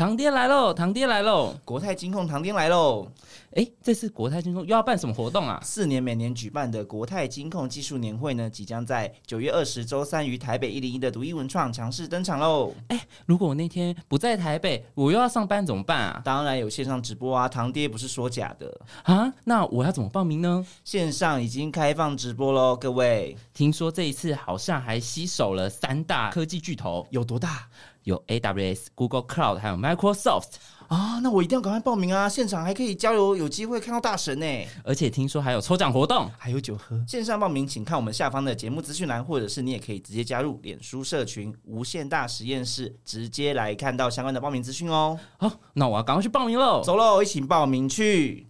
[0.00, 0.72] 堂爹来喽！
[0.72, 1.54] 堂爹来喽！
[1.62, 3.06] 国泰金控堂爹来喽！
[3.54, 5.60] 哎，这次国泰金控又要办什么活动啊？
[5.62, 12.72] 四年每年举办的国泰金控技术年会呢，即将在九月二十周三于台北一零一的独一文创强势登场喽！
[12.88, 16.22] 哎，如果我那天不在台北，我又要上班怎么办啊？
[16.24, 17.46] 当然有线上直播啊！
[17.46, 19.30] 堂爹不是说假的啊！
[19.44, 20.64] 那我要怎么报名呢？
[20.82, 23.36] 线上已经开放直播喽，各位！
[23.52, 27.68] 听说这一次好像还吸手了三大科技巨头，有多大？
[28.10, 30.54] 有 AWS、Google Cloud，还有 Microsoft
[30.88, 31.20] 啊！
[31.22, 32.28] 那我一定要赶快报名啊！
[32.28, 34.46] 现场还可以交流，有机会看到大神呢！
[34.82, 37.00] 而且听说还有抽奖活动，还有酒喝。
[37.06, 45.16] 线上报名，请看我们下方的节目资讯栏，或者是你也可以直接加入脸书社群“无限大实验室”，直接来看到相关的报名资讯哦。
[45.38, 46.82] 好，那我要赶快去报名喽！
[46.82, 48.49] 走喽，一起报名去！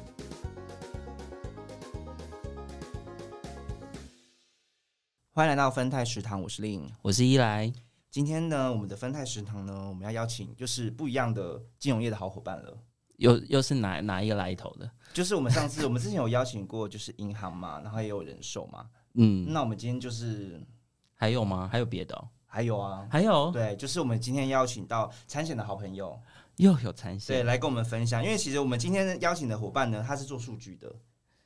[5.33, 7.71] 欢迎来到分泰食堂，我是令，我是伊莱。
[8.09, 12.77] 今天呢，我们的分泰食堂呢，我们要邀请就是不一样的金融业的好伙伴了。
[13.15, 14.91] 又又是哪哪一个来头的？
[15.13, 18.89] 就是我们上次 我们之前有邀请过，就是银行嘛，然后也有人寿嘛。
[19.13, 20.61] 嗯，那我们今天就是
[21.15, 21.69] 还有吗？
[21.71, 22.27] 还有别的？
[22.45, 26.19] 还有啊，还有对，就是我们今天邀请到产险的好朋友，
[26.57, 28.21] 又有产险对来跟我们分享。
[28.21, 30.93] 因为其实我们今天邀请的伙伴呢，他是做数据的，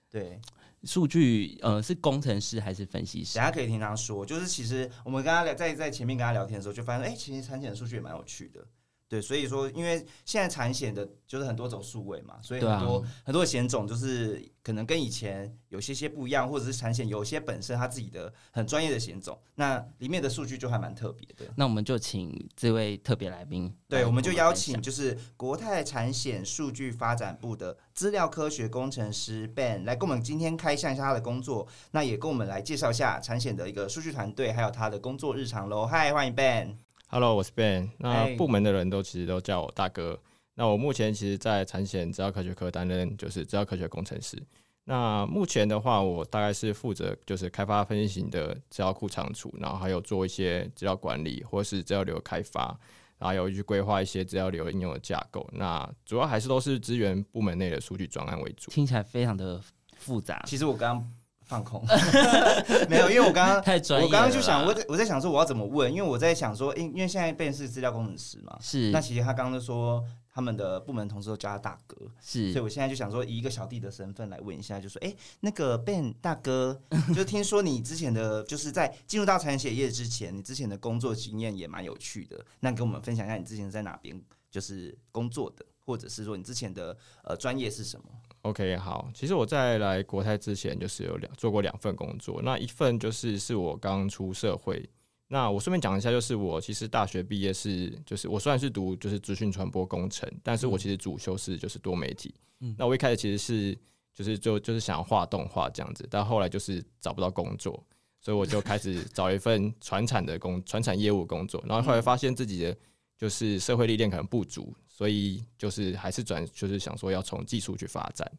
[0.10, 0.42] 对。
[0.86, 3.38] 数据呃是工程师还是分析师？
[3.38, 8.66] 大家可以听他说，就是其实我们跟他聊在在前面跟他聊天的时候，就发现哎，其实产检的数据也蛮有趣的。
[9.08, 21.46] 对，所以说，因为现在产险的就是很多种数位嘛，所以很多很多险种就是可能跟以前有些些不一样，或者是产险有些本身它自己的很专业的险种，那里面的数据就还蛮特别的。
[21.56, 35.86] 那我们就请这位特别来宾，对，我们就邀请就是国泰产险数据发展部的资料科学工程师 Ben 来跟我们今天开箱一下他的工作，那也跟我们来介绍一下产险的一个数据团队，还有他的工作日常喽。
[35.86, 36.85] 嗨，欢迎 Ben。
[37.16, 37.90] Hello，我是 Ben。
[37.98, 40.20] 那部门的人都其实都叫我大哥。
[40.56, 44.38] 那我目前其实，在产险资料科学科担任就是资料科学工程师。
[44.84, 52.78] 那目前的话，我大概是负责就是开发分析型的资料库仓储，然后还有做一些资料管理或是资料流开发，
[53.18, 55.50] 然后有去规划一些资料流应用的架构。
[55.54, 58.70] 那主要还是都是资源部门内的数据专案为主。
[58.70, 59.62] 听起来非常的
[59.96, 60.44] 复杂。
[60.46, 61.02] 其实我刚。
[61.46, 61.86] 放空，
[62.90, 76.82] 没有，因为我刚刚 太专业，我刚刚就想，我在我在想说我要怎么问，因为我在想说，因因为现在变是资料工程师嘛，是，那其实他刚刚说他们的部门同事都叫他大哥，是，所以我现在就想说以一个小弟的身份来问一下，就说，哎，那个 Ben 大哥，
[77.16, 84.20] 就听说你之前的就是在进入到产险业之前，你之前的工作经验也蛮有趣的，那跟我们分享一下你之前在哪边
[84.50, 88.06] 就是工作的，或者是说你之前的呃专业是什么
[88.46, 92.40] ？OK，好，其实我在来国泰之前，就是有两做过两份工作。
[92.44, 94.88] 那一份就是是我刚出社会。
[95.28, 102.36] 那我顺便讲一下，就是我其实大学毕业是，就是我虽然是读就是资讯传播工程，但是我其实主修是就是多媒体。
[102.60, 103.76] 嗯，那我一开始其实是
[104.14, 107.84] 就是就就是想要画动画这样子，但后来就是找不到工作，
[108.22, 111.64] 所以我就开始找一份传产的工传产业务工作。
[111.68, 112.78] 然后后来发现自己的
[113.18, 114.72] 就是社会历练可能不足。
[114.96, 118.32] 所以就是还是转，就是想说要从技术去发展。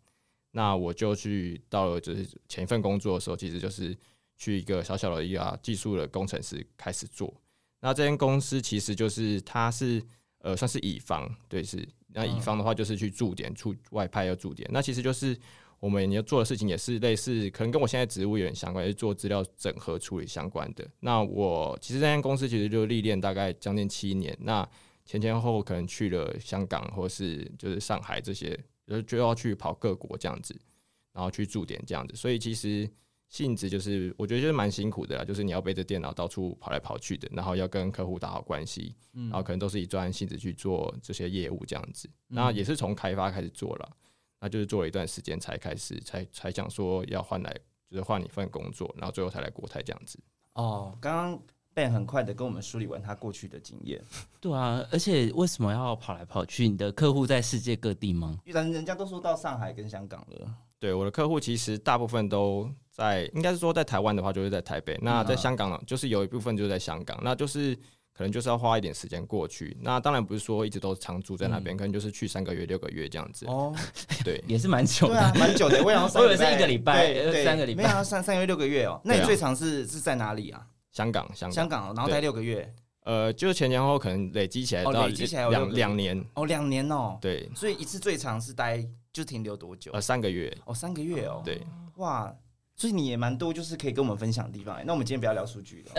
[0.52, 3.94] 那我就去到了，就是前一份工作的时候，其实就是
[4.38, 7.30] 去一个小小的一个技术的工程师开始做。
[7.80, 10.02] 那这间公司其实就是它是
[10.38, 11.86] 呃算是乙方，对是。
[12.14, 14.66] 那乙方的话就是去驻点出外派要驻点。
[14.72, 15.38] 那其实就是
[15.78, 20.88] 我们要做的事情也是类似，可能跟我现在职务有点相关，是做资料整合处理相关的。
[21.00, 24.34] 那我其实这间公司其实就历练大概将近七年。
[24.40, 24.66] 那
[25.06, 30.54] 前前后后可能去了香港或是就是上海这些，就就要去跑各国这样子，
[31.12, 32.91] 然后去驻点这样子，所以其实
[33.28, 43.97] 性质就是我觉得就是蛮辛苦的啦，就是你要背着电脑到处跑来跑去的，然后要跟客户打好关系，然后可能都是以专业性质去做这些业务这样子，那也是从开发开始做了，
[44.41, 47.56] 那就是做了一段时间才开始才才想说要换来
[47.88, 50.18] 就是换一份工作，然后最后才来国泰这样子。
[50.54, 51.42] 哦，刚刚。
[51.76, 54.02] Ben 很快的跟我们梳理完他过去的经验。
[54.40, 56.66] 对啊，而且为什么要跑来跑去？
[56.66, 58.38] 你的客户在世界各地吗？
[58.46, 60.50] 人人家都说到上海跟香港了。
[60.78, 67.76] 对，我的客户其实大部分都在，应该是说在台湾的话就是在台北，那在香港呢，就是有一部分就在香港，那就是
[68.14, 69.76] 可能就是要花一点时间过去。
[69.82, 73.44] 那当然不是说一直都常住在那边，可能就是去三个月、六个月这样子。
[73.44, 73.74] 哦，
[74.24, 75.84] 对， 也是蛮久的，蛮久的。
[75.84, 77.12] 我想 我以为是一个礼拜，
[77.44, 78.98] 三个礼拜，没有三三个月六个月哦。
[79.04, 80.66] 那你最长是是在哪里啊？
[80.97, 82.75] 香港，香港，香港，然后待六个月。
[83.04, 85.07] 呃，就是前前后后可能累积起来到
[85.51, 88.83] 两两年哦，两年哦，对，所以一次最长是待
[89.13, 89.93] 就停留多久？
[89.93, 91.60] 呃，三个月哦，三个月哦，对，
[91.97, 92.34] 哇。
[92.78, 94.78] 所以你也蛮多，就是可以跟我们分享的地方。
[94.84, 95.93] 那我们今天不要聊数据了，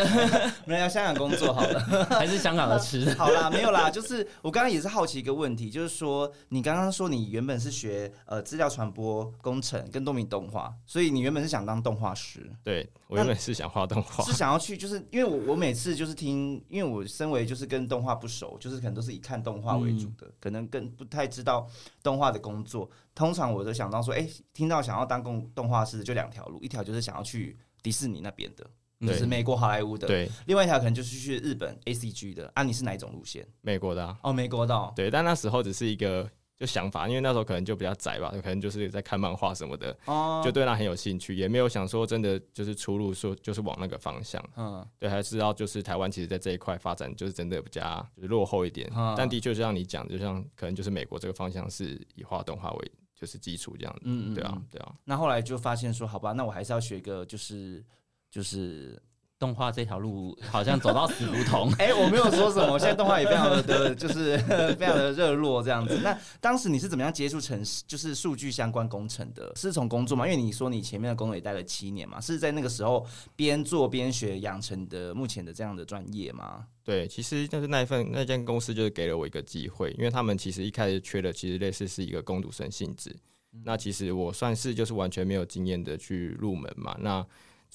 [0.64, 1.80] 我们聊香港工作好了，
[2.12, 3.12] 还是香港的吃？
[3.18, 12.48] 好啦，没有啦，就是我刚刚也是好奇一个问题，就是说你刚刚说你原本是学呃资料传播工程跟多米动画，所以你原本是想当动画师。
[12.64, 21.68] 对我原本是想画动画，是想要去，就是因为我我每次就是听，因为我身为就是跟动画不熟，就是可能都是以看动画为主的，可能更不太知道
[22.04, 22.89] 动画的工作。
[23.15, 28.69] 通常我都想到说，哎，听到想要当动动画师，就两条路，一条就是想要去迪士尼那边的，
[29.00, 32.51] 就是美国好莱坞的；对，另外一条可能就是去日本 A C G 的。
[32.56, 33.48] 啊，你是哪一种路线？
[33.62, 34.94] 美国的哦，美国的。
[34.95, 44.44] 对，但那时候只是一个就想法，因为那时候可能就比较窄吧，可能就是在看漫画什么的，哦，就对那很有兴趣，也没有想说真的就是出路说就是往那个方向。
[44.56, 52.92] 嗯，对，还是要就是台湾其实在这一块发展就是真的比较就是落后一点，但的确就像你讲，就像可能就是美国这个方向是以画动画为。
[53.19, 54.94] 就是基础这样子，嗯嗯，对啊，对啊。
[55.03, 57.83] 那后来就发现说，好吧，那我还是要学一个，就是
[58.30, 59.01] 就是
[59.39, 61.72] 动画这条路，好像走到死胡同。
[61.78, 64.38] 哎，我没有说什么，现在动画也非常的，就是
[64.78, 66.00] 非常的热络这样子。
[66.04, 69.51] 那当时你是怎么样接触成就是数据相关工程的？
[69.56, 70.28] 是从工作嘛？
[70.28, 73.06] 因为你说你前面的工作也待了七年嘛，是在那个时候
[73.36, 76.66] 边做边学养成的目前的这样的专业吗？
[76.84, 83.16] 对，其实就是那一份那间公司就是给了我一个机会，因为他们其实一开始缺的其实类似是一个攻读生性质。
[83.63, 86.95] 那其实我算是就是完全没有经验的去入门嘛。
[87.00, 87.25] 那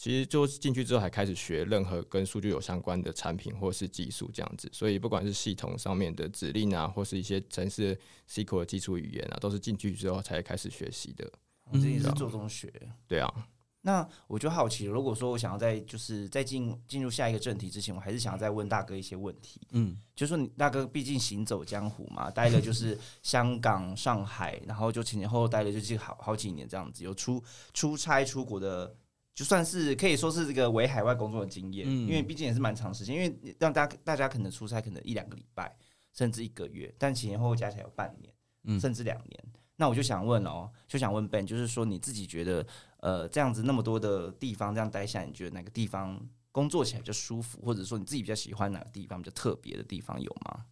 [0.03, 4.69] 其实就进去之后还开始学任何跟数据有相关的产品或是技术这样子。
[4.73, 7.97] 所以不管是系统上面的指令啊，或是一些城市
[8.29, 11.31] SQL 的基础语言啊，都是进去之后才开始学习的。
[11.75, 12.69] 这也是做中学。
[13.07, 13.33] 对啊。
[13.85, 19.61] 那我就好奇，如果说我想要在就是在进进入下一个正题之前，我还是想要再问大哥一些问题。
[19.71, 28.95] 嗯，就说你大哥毕竟行走江湖嘛，待了就是香港、上海，然后就前前后后待了就是好好几年这样子，有出出差出国的，
[29.35, 31.87] 就算是可以说是这个为海外工作的经验。
[31.89, 35.75] 嗯，因为毕竟也是蛮长时间，因为让大家大家可能出差可能一两个礼拜，
[36.13, 39.45] 甚至一个月，但前前后后加起来有半年，甚至两年。
[39.77, 42.65] 那我就想问哦，就想问 Ben，就是说你自己觉得，
[42.99, 46.21] 呃，这样子那么多的地方这样待下，你觉得哪个地方
[46.53, 50.67] 工作起来比较舒服，或者说你自己比较喜欢哪个地方比较特别的地方有吗？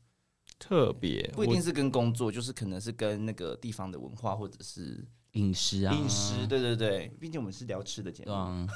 [0.59, 8.67] 特别不一定是跟工作，就是可能是跟那个地方的文化或者是饮食啊，饮食，对对对，毕竟我们是聊吃的节目，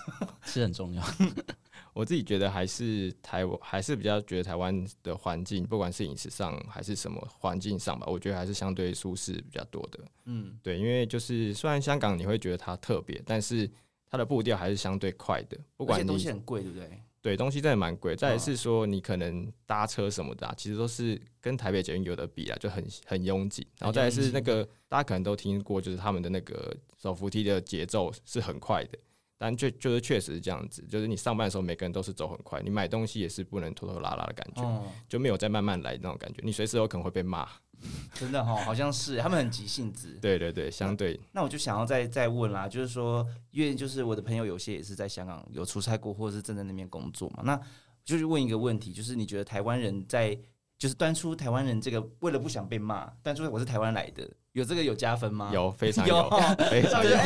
[0.45, 1.03] 吃很重要。
[1.93, 10.01] 我自己觉得还是台湾，还是比较觉得台湾的环境，不管是饮食上还是什么环境上吧，我觉得还是相对舒适比较多的。
[10.25, 13.71] 嗯，对，因为就是虽然香港你会觉得它特别，但是
[14.11, 15.57] 它的步调还是相对快的。
[15.77, 17.03] 不管东西很贵，对不对？
[17.25, 18.15] 对，东西真的蛮贵。
[18.15, 23.67] 再是说你可能搭车什么的，啊其实都是跟台北捷运有的比啊，就很很拥挤。
[23.79, 28.99] 然后再是那个大家可能都听过，就是他们的那个手扶梯的节奏是很快的。
[29.37, 37.49] 但就就是确实是这样子，就是你上班的时候，每个人都是走很快，你买东西也是不能拖拖拉拉的感觉，就没有再慢慢来那种感觉，你随时有可能会被骂。
[38.15, 40.17] 真的哈，好像是他们很急性子。
[40.23, 41.21] 对对对，相对。
[41.33, 47.61] 那我就想要再再问啦，就是说，因为就是我的朋友有些也是在香港有出差过，或者是正在那边工作嘛，那
[48.03, 50.39] 就是问一个问题，就是你觉得台湾人在
[50.79, 54.31] 就是端出台湾人这个，为了不想被骂，端出我是台湾来的。
[54.55, 55.51] 有这个有加分吗？
[55.53, 56.31] 有，非常有，
[56.71, 57.17] 非常有，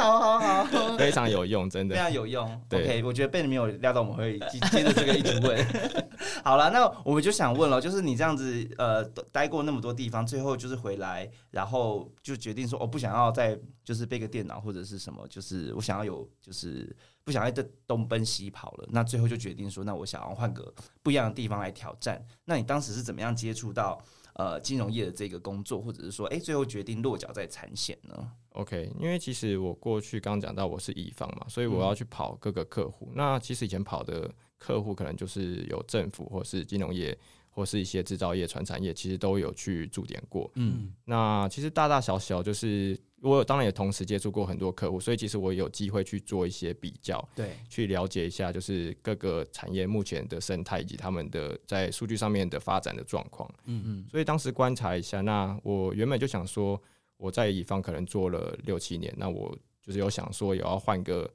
[0.00, 2.42] 好好好，非常有用，真的非常有用。
[2.70, 4.38] OK，我觉得被你没有料到我们会
[4.70, 5.62] 接着这个一直问。
[6.42, 18.88] 好了，那我们就想问了，就是你这样子呃待过那么多地方，最后就是回来，然后就决定说我不想要再就是背个电脑或者是什么，就是我想要有就是不想要再东奔西跑了。
[18.90, 20.72] 那最后就决定说，那我想要换个
[21.02, 22.24] 不一样的地方来挑战。
[22.46, 24.02] 那你当时是怎么样接触到？
[24.40, 33.12] 呃，金融业的这个工作，或者是说，哎，最后决定落脚在产险呢？OK，因为其实我过去刚讲到我是乙方嘛，所以我要去跑各个客户。
[33.14, 37.14] 那其实以前跑的客户可能就是有政府，或是金融业，
[37.50, 40.50] 或是一些制造业、传产业，其实都有去驻点过。
[40.54, 42.98] 嗯，那其实大大小小就是。
[43.22, 53.48] 我当然也同时接触过很多客户，所以其实我有机会去做一些比较，对，去了解一下就是各个产业目前的生态以及他们的在数据上面的发展的状况。
[53.66, 54.06] 嗯嗯。
[54.10, 56.80] 所以当时观察一下，那我原本就想说，
[57.18, 61.30] 我在乙方可能做了六七年，那我就是有想说，也要换个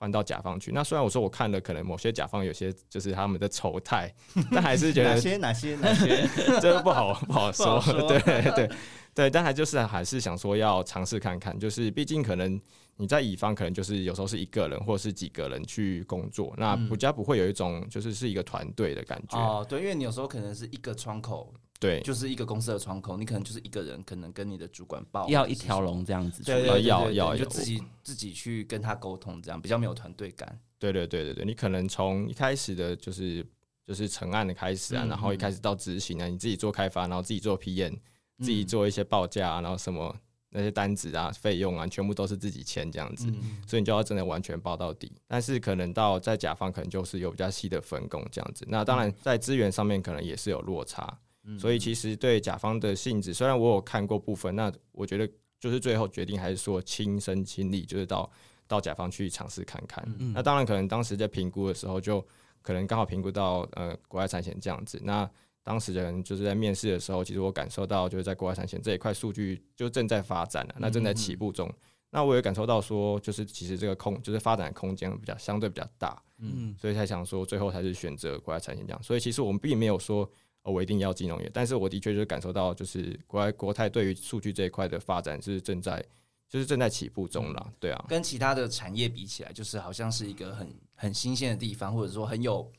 [0.00, 0.72] 换到甲方去。
[0.72, 4.12] 那虽然我说我看了，可能某些甲方有些就是他们的丑态，
[4.50, 6.26] 但还是觉得哪些哪些 哪些
[6.58, 7.78] 这个不好不好说。
[7.78, 8.70] 好说 对对
[9.14, 12.58] 对，但还就是还是想说要尝试看看，就是毕竟可能
[12.96, 19.36] 你在乙方可能就是有时候是一个人或者是几个人去工作，那嗯比较不会有一种就是是一个团队的感觉。
[19.38, 26.62] 哦，对，因为你有时候可能是一个窗口，对，就是一个公司的窗口，你可能就是一个人，可能跟你的主管报要一条，龙这样子出对对。
[26.62, 30.60] 对对对要要就自己自己去跟他沟通，这样比较没有团队感。
[30.78, 33.44] 对对对对对，你可能从一开始的就是
[33.86, 37.96] 就是成案的开始啊，嗯然后一开始到执行啊，你自己做开发，然后自己做 PM，
[38.38, 40.14] 自己做一些报价、啊，然后什么
[40.50, 43.26] 那些单子啊、费用啊，全部都是自己签这样子。
[43.28, 48.66] 嗯，所以你就要真的完全包到底，但是可能到在甲方可能就是有比较细的分工这样子。
[48.68, 51.18] 那当然在资源上面可能也是有落差，
[51.50, 55.28] 嗯所以其实对甲方的性质，虽然我有看过部分，那我觉得
[55.58, 58.30] 就是最后决定还是说亲身亲历，就是到
[58.66, 60.02] 到甲方去尝试看看。
[60.18, 62.24] 嗯那当然可能当时在评估的时候，就
[62.62, 65.00] 可能刚好评估到呃国外产险这样子。
[65.02, 65.28] 那
[65.62, 71.70] 当时的人就是在面试的时候，其实我感受到就是在国外产险这一块数据就正在发展了、那正在起步中。
[72.12, 79.00] 那我也感受到说，就是其实这个空就是发展的空间比较相对比较大，嗯所以才想说最后才是选择国外产险这样。
[79.02, 80.28] 所以其实我们并没有说
[80.62, 86.04] 哦我一定要金融业，但是我的确就是感受到就是国外国泰对于数据这一块的发展是正在
[86.48, 88.04] 就是正在起步中啦，对啊。
[88.08, 92.70] 跟其他的产业比起来，就是好像是一个很很新鲜的地方，或者说很有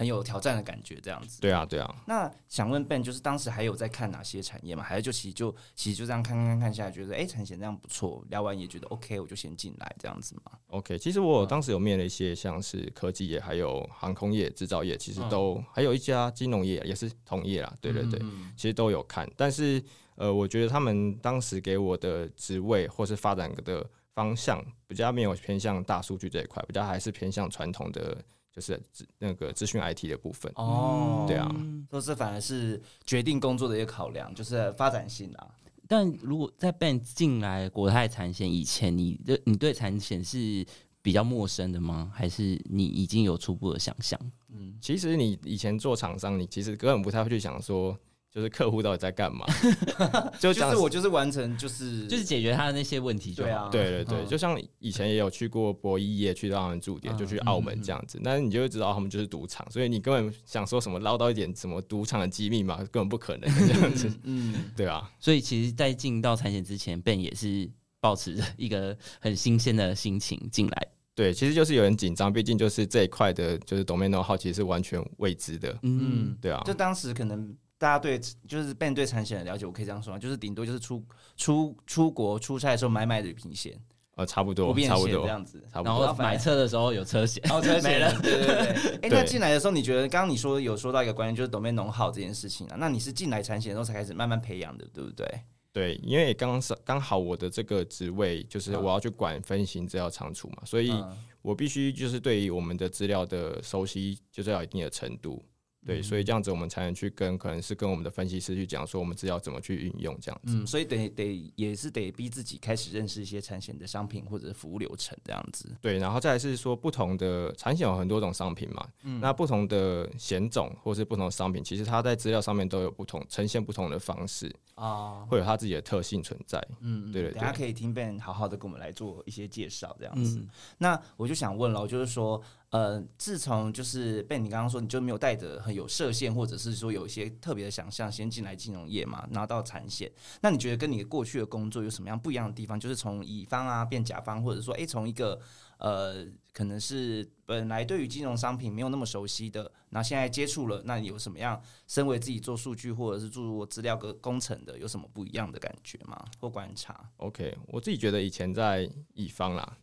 [0.00, 1.42] 很有挑战的感觉这样子。
[1.42, 4.82] 对啊，对啊，那想问 Ben，就是当时还有在看哪些产业吗？
[4.82, 10.52] 还是就其实就其实就这样看看看看下来，觉得哎产险这样不错，聊完也觉得 OK，我就先进来这样子嘛。
[10.68, 17.70] OK，其实我当时有面了一些像是科技业、还有航空业、制造业，其实都、还有一家金融业也是同业啦。
[17.82, 28.16] 对对对，嗯其实都有看，但是呃，我觉得他们当时给我的职位或是发展的方向比较没有偏向大数据这一块，比较还是偏向传统的，
[28.60, 30.52] 就是资那个资讯 IT 的部分。
[30.56, 31.50] 哦，对啊，
[31.90, 35.48] 说这反而是决定工作的一个考量，就是发展性啊。
[35.88, 40.64] 但如果在 Ben 进来国泰产险以前，你的你对产险是
[41.02, 42.12] 比较陌生的吗？
[42.14, 44.20] 还是你已经有初步的想象？
[44.52, 47.98] 嗯，其实你以前做厂商，你其实根本不太会去想说，
[48.32, 49.44] 就是客户到底在干嘛，
[50.38, 53.48] 就就讲是我就是完成就是就是解决他的那些问题就好。
[53.48, 58.20] 对啊对对就像以前也有去过博弈业，去到他们驻点，嗯就去澳门这样子。
[58.22, 67.68] 但是你就会知道他们就是赌场，所以你根本想说什么捞到一点什么赌场的机密嘛，根本不可能这样子，嗯， 对啊，所以其实，在进到产险之前，Ben 也是
[68.00, 70.86] 保持着一个很新鲜的心情进来。
[71.16, 80.18] 对，其实就是有人紧张，毕竟就是这一块的，就是 domain know how 其实是完全未知的，嗯，对啊就，当时可能大家对就是 Ben 对产险的了解，我可以这样说吗？
[80.18, 81.02] 就是顶多就是出
[81.34, 83.80] 出出国出差的时候买买旅行险、
[84.16, 85.64] 呃，差不不多，便差不多，这样子。
[85.72, 86.04] 差不多。
[86.04, 88.12] 然后买车的时候有车险，然后车 险没了。
[88.20, 88.92] 对对对。
[89.00, 92.76] 哎、对那进来的时候，你觉得刚刚你说有说到一个观念，就是 domain 农好这件事情啊？
[92.78, 95.26] 那你是进来产险的时候才开始慢慢培养的，对不对？
[95.72, 105.42] 对，因为刚是刚好我的这个职位就是嗯我要去管分型资料仓储嘛，所以嗯我必须就是对于我们的资料的熟悉，就是要一定的程度。
[105.86, 110.54] 对，所以这样子我们才能去跟可能是跟我们的分析师去讲说我们资料怎么去运用这样子。
[110.54, 115.74] 嗯，所以得得也是得逼自己开始认识一些产险的商品或者服务流程这样子。
[115.80, 126.62] 对，然后再来是说不同的产险有很多种商品嘛，嗯那不同的险种或是不同的商品，其实它在资料上面都有不同呈现不同的方式，啊，会有它自己的特性存在。
[126.80, 130.38] 嗯，对对等下对可以听 Ben 好好的跟我们来做一些介绍这样子。
[130.40, 140.10] 嗯，那我就想问了，就是说，呃，自从就是被你刚刚说，你就没有带着很有设限，或者是说有一些特别的想象，先进来金融业嘛，拿到产险，
[140.40, 142.78] 那你觉得跟你过去的工作有什么样不一样的地方？
[142.78, 145.40] 就是从乙方啊变甲方，或者说，诶，从一个
[145.78, 151.60] 呃，可能是本来对于金融商品没有那么熟悉的，那现在接触了，那你有什么样？
[151.88, 156.24] 身为自己做数据或者是做资料个工程的，有什么不一样的感觉吗？
[156.38, 159.76] 或观察？OK，我自己觉得以前在乙方啦，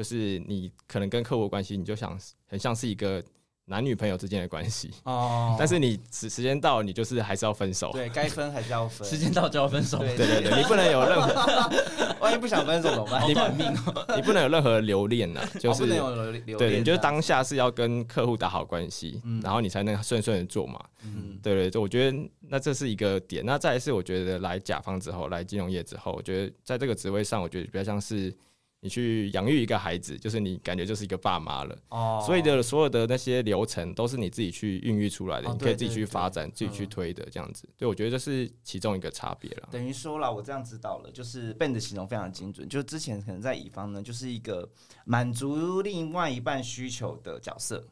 [0.00, 3.22] 就是你可能跟客户关系，你就想很像是一个
[3.66, 7.90] 男女朋友之间的关系，哦但是你时时间到，你就是还是要分手。
[7.92, 11.70] 对该分还是要分，时间到就要分手，对对对对，你不能有任何，
[12.18, 13.28] 万一不想分手怎么办？
[13.28, 14.06] 你短命哦。
[14.16, 20.82] 你不能有任何留恋呐， 就是哦不能有留留对，恋你就是当下是要跟客户打好关系，嗯然后你才能顺顺的做嘛。
[21.04, 23.44] 嗯对对对，我觉得那这是一个点。
[23.44, 28.34] 那再来是我觉得来甲方之后，来金融业之后，我觉得在这个职位上，我觉得比较像是
[28.82, 31.78] 你去养育一个孩子，就是你感觉就是一个爸妈了。
[31.90, 37.68] 哦，所以的所有的那些流程都是你自己去孕育出来的，你可以自己去发展、自己去推的这样子。
[37.76, 39.68] 对，我觉得这是其中一个差别了。
[39.70, 42.66] 等于说了，我这样知道了，就是 Ben 的形容非常精准。
[42.68, 44.66] 就是之前可能在乙方呢，就是一个
[45.04, 47.84] 满足另外一半需求的角色。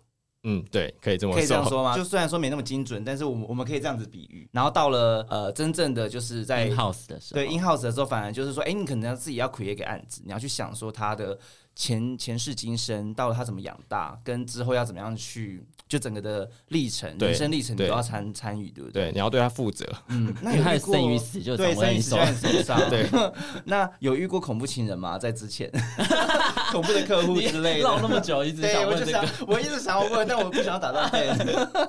[0.45, 1.97] 嗯，对，可以这么可以这样说吗？
[1.97, 4.49] 就虽然说没那么精准，但是我们我们可以这样子比喻。
[4.53, 11.37] 然后到了呃，真正的就是在 in house 的时候，对 in house 的时候，反而就是说，哎，你可能要自己要 create 一个案子，你要去想说它的
[11.79, 15.65] 前前世今生，到了他怎么养大，跟之后要怎么样去。
[15.89, 19.05] 就整个的历程，人生历程你都要参参与，对不对？
[19.05, 19.87] 对，你要对他负责。
[20.09, 22.79] 嗯，那 有遇生与死就对生与死在手上。
[22.91, 23.09] 对，
[23.65, 25.17] 那有遇过恐怖情人吗？
[25.19, 25.71] 在之前，
[26.73, 31.11] 恐怖的客户之类的，唠那么久，一直想问这个，我一直想要问，但我不想要打断。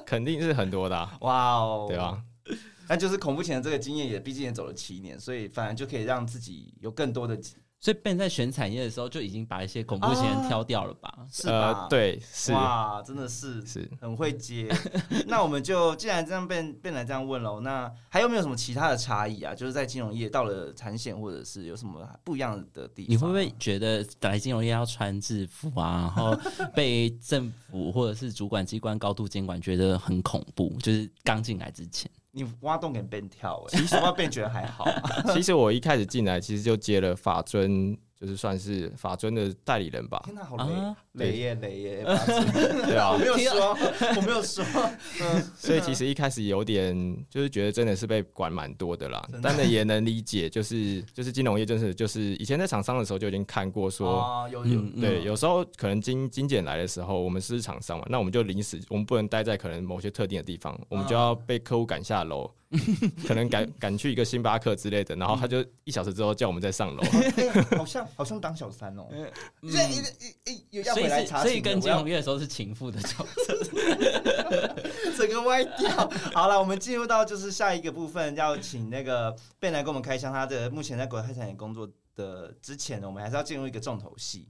[0.05, 2.21] 肯定是很多的，哇哦，对吧？
[2.87, 7.37] 那就是恐怖情人这个经验也毕竟也走了七年，所以反而就可以让自己有更多的。
[7.81, 11.17] 所以 Ben 在选产业的时候就已经把一些恐怖情人挑掉了吧？
[11.31, 11.87] 是吧？
[11.89, 14.69] 对，是哇，真的是是很会接。
[15.27, 19.55] 那我们就既然这样 Ben Ben 来这样问喽，那还有没有什么其他的差异啊？
[19.55, 23.11] 就是在金融业到了产险或者是有什么不一样的地方？
[23.13, 26.01] 你会不会觉得来金融业要穿制服啊？
[26.01, 26.37] 然后
[26.75, 30.75] 被政府或者是主管机关高度监管，觉得很恐怖？
[30.81, 32.11] 就是刚进来之前。
[32.43, 34.85] 你挖洞给别人跳欸，其实我 Ben 觉得还好。
[35.33, 37.97] 其实我一开始进来，其实就接了法尊。
[38.19, 40.21] 就是算是法尊的代理人吧。
[40.25, 40.57] 天哪，好
[41.13, 42.03] 雷雷耶雷耶！
[42.85, 43.77] 对啊，我没有说，
[44.17, 44.63] 我没有说。
[45.21, 62.51] 嗯，所以其实一开始有点就是觉得真的是被管蛮多的啦，但是也能理解，就是就是金融业真是就是以前在厂商的时候就已经看过说，有有对，有时候可能金金检来的时候，我们是厂商嘛，那我们就临时我们不能待在可能某些特定的地方，我们就要被客户赶下楼。
[63.27, 67.03] 可能赶 赶去一个星巴克之类的，然后他就一小时之后叫我们再上楼，
[67.77, 69.07] 好像好像当小三哦，
[69.63, 69.97] 这一
[70.45, 73.57] 一一要回来查所以跟金融月的时候是情妇的角色，
[75.17, 76.09] 整个歪掉。
[76.33, 84.47] 好了，我们进入到就是下一个部分，要请那个贝来给我们开箱他的目前在国泰产业工作的之前呢，我们还是要进入一个重头戏。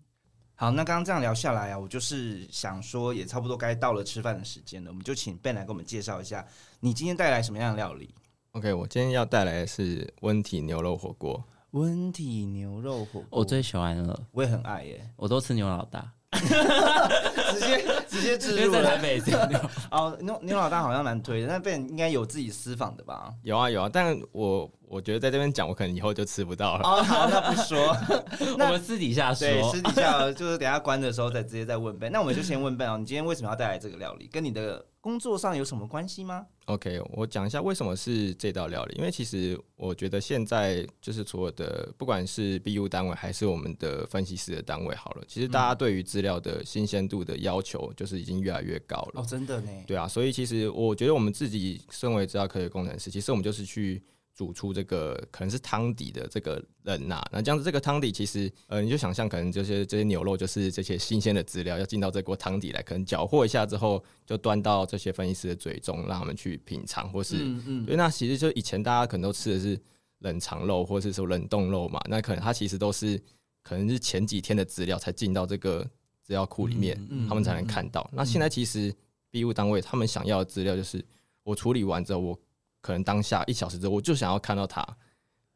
[0.60, 6.46] 好，那刚刚这样聊下来啊，我就是想说，也差不多该到了吃饭的时间了，我们就请 Ben 来给我们介绍一下，
[6.82, 8.14] 你今天带来什么样的料理
[8.52, 11.42] ？OK，我今天要带来的是温体牛肉火锅。
[11.72, 16.12] 温体牛肉火锅，我最喜欢了，我也很爱耶，我都吃牛老大。
[17.54, 19.22] 直接直接植入在台北
[19.92, 23.32] 哦，牛牛老大好像蛮推的，那 Ben 应该有自己私房的吧？
[23.44, 26.82] 有啊有啊，但我我觉得在这边讲，我可能以后就吃不到了。
[26.84, 27.96] 哦，好，那不说，
[28.54, 32.12] 我们私底下说，对，私底下就是等下关的时候再直接再问 Ben。
[32.12, 34.30] 那我们就先问哦，你今天为什么要带来这个料理？
[34.32, 38.96] 跟你的工作上有什么关系吗？OK，我讲一下为什么是这道料理。
[38.98, 49.22] 因为其实我觉得现在就是所有的，不管是 BU 单位还是我们的分析师的单位，好了，其实大家对于资料的新鲜度的要求就是已经越来越高了。
[49.22, 49.72] 哦，真的呢？
[49.88, 54.04] 对啊，所以其实我觉得我们自己身为资料科学工程师，其实我们就是去。
[54.40, 69.78] 煮出这个可能是汤底的这个人呐，那这样子这个汤底其实呃，你就想象可能这些这些牛肉就是这些新鲜的资料要进到这锅汤底来，可能搅和一下之后就端到这些分析师的嘴中，让他们去品尝，或是嗯嗯，所以那其实就以前大家可能都吃的是
[70.20, 73.22] 冷藏肉或者是说冷冻肉嘛，那可能它其实都是
[73.62, 75.84] 可能是前几天的资料才进到这个
[76.24, 76.98] 资料库里面，
[77.28, 78.10] 他们才能看到。
[78.14, 78.96] 那现在其实
[79.30, 81.04] B 务单位他们想要的资料就是
[81.44, 82.40] 我处理完之后我。
[82.82, 84.86] 可能当下一小时之后，我就想要看到他。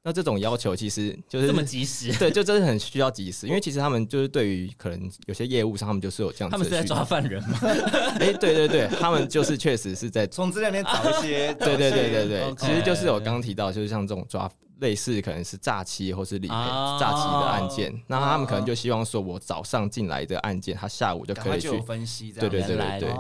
[0.06, 3.48] 那这种要求其实就是这么及时， 对，就真的很需要及时。
[3.48, 6.50] 因为其实他们就是对于可能有些业务上，他们就是有这样。
[6.50, 7.58] 他们是在抓犯人吗？
[8.20, 11.54] 哎，对对对，他们就是确实是在从资料里面找一些。
[11.60, 14.52] 对对对对对，其实就是我刚刚提到，就是像这种抓。
[14.80, 16.54] 类似可能是诈欺或是理赔
[17.00, 22.32] 诈欺的案件，那他们可能就希望说，我早上进来的案件，他下午就可以去分析。
[22.32, 23.14] 对对对对对，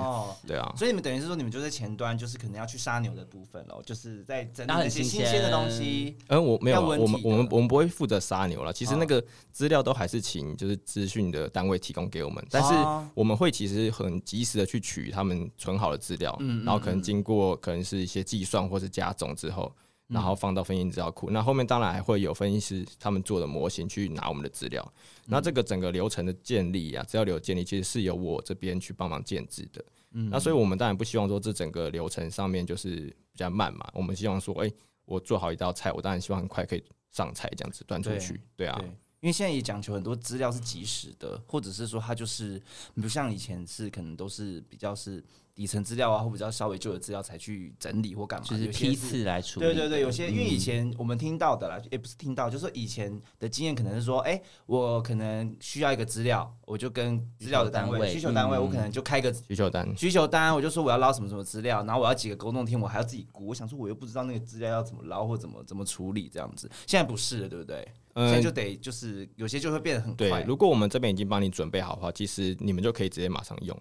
[0.48, 0.74] 对啊。
[0.76, 6.18] 所以你们等于是说，你们就在前端，就是可能要去杀牛的部分喽，就是在整理一些新鲜的东西。
[6.28, 8.74] 嗯，我没有，我们我们我们不会负责杀牛了。
[8.74, 12.74] 其实那个资料都还是请就是资讯的单位提供给我们，但是
[13.13, 19.72] 我们会其实很及时的去取他们存好的资料，然后可能经过可能是一些计算或是加总之后。
[20.08, 24.94] 然后放到分析资料库，那后面当然还会有分析师他们做的模型去拿我们的资料。
[25.26, 29.84] 那这个整个流程的建立啊，资料流建立其实是由我这边去帮忙建制的。
[30.12, 33.89] 嗯，那所以我们当然不希望说这整个流程上面就是比较慢嘛。
[33.94, 34.72] 我们希望说，哎，
[35.06, 38.39] 我做好一道菜，我当然希望很快可以上菜，这样子端出去。
[38.56, 38.80] 对啊，
[39.22, 42.62] 因为现在也讲求很多资料是及时的，或者是说它就是
[43.02, 45.24] 不像以前是可能都是比较是。
[45.56, 49.66] 底层资料啊，或比较稍微旧的资料才去整理或干嘛，就是批次来处理。
[49.68, 63.48] 对对对，有些因为以前我们听到的啦，也不是听到，就是说以前的经验可能是说，哎，我可能需要一个资料，我就跟资料的单位、需求单位，我可能就开个需求单，需求单，我就说我要捞什么什么资料，然后我要几个沟通天，我还要自己估。
[63.48, 66.70] 我想说，我又不知道那个资料要怎么捞或怎么怎么处理这样子。
[66.88, 67.88] 现在不是了，对不对？
[68.16, 70.44] 现在就得就是有些就会变得很快。
[70.44, 73.80] 如果我们这边已经帮你准备好的话，其实你们就可以直接马上用。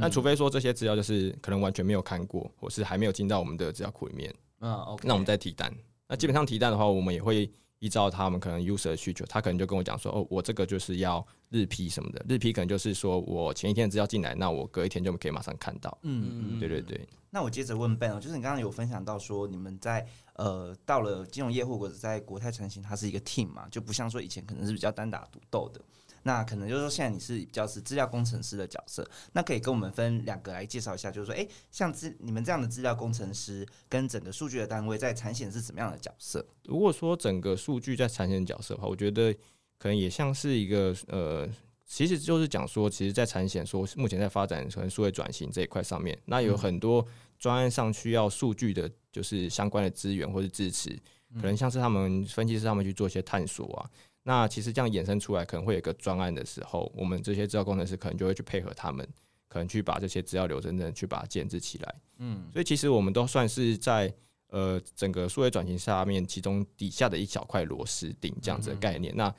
[0.00, 5.72] 但除非说这些资料就是可能完全没有看过，或是还没有进到我们的资料库里面，嗯那我们再提单。
[6.08, 15.96] 那基本上提单的话，我们也会依照他们可能 user 的需求，他可能就跟我讲说，哦，我这个就是要日批什么的，日批可能就是说我前一天的资料进来，那我隔一天就可以马上看到。
[16.02, 17.06] 嗯嗯，对对对。
[17.30, 25.80] 那我接着问 Ben 哦，就是你刚刚有分享到说，你们在呃到了金融业或者在国泰成型，它是一个 team 嘛，就不像说以前可能是比较单打独斗的。
[26.24, 36.44] 那可能就是说，现在你是比较是资料工程师的角色，那可以跟我们分两个来介绍一下，就是说，哎，像资你们这样的资料工程师跟整个数据的单位在产险是怎么样的角色？
[36.64, 39.32] 如果说整个数据在产险角色的话，我觉得
[39.78, 41.48] 可能也像是一个呃，
[41.86, 47.06] 其实就是讲说，其实，在产险说目前在发展可能数位转型这一块上面，那有很多
[47.38, 50.88] 专案上需要数据的，就是相关的资源或者支持，
[51.36, 53.90] 可能像是他们分析师他们去做一些探索啊。
[54.26, 59.06] 那其实这样衍生出来，可能会有一个专案的时候，我们这些资料工程师可能就会去配合他们，
[59.48, 61.94] 可能去把这些资料流真正去把它建置起来。
[62.18, 64.12] 嗯，所以其实我们都算是在
[64.48, 69.14] 呃整个数位转型下面，其中底下的一小块螺丝钉这样子的概念。
[69.14, 69.32] 那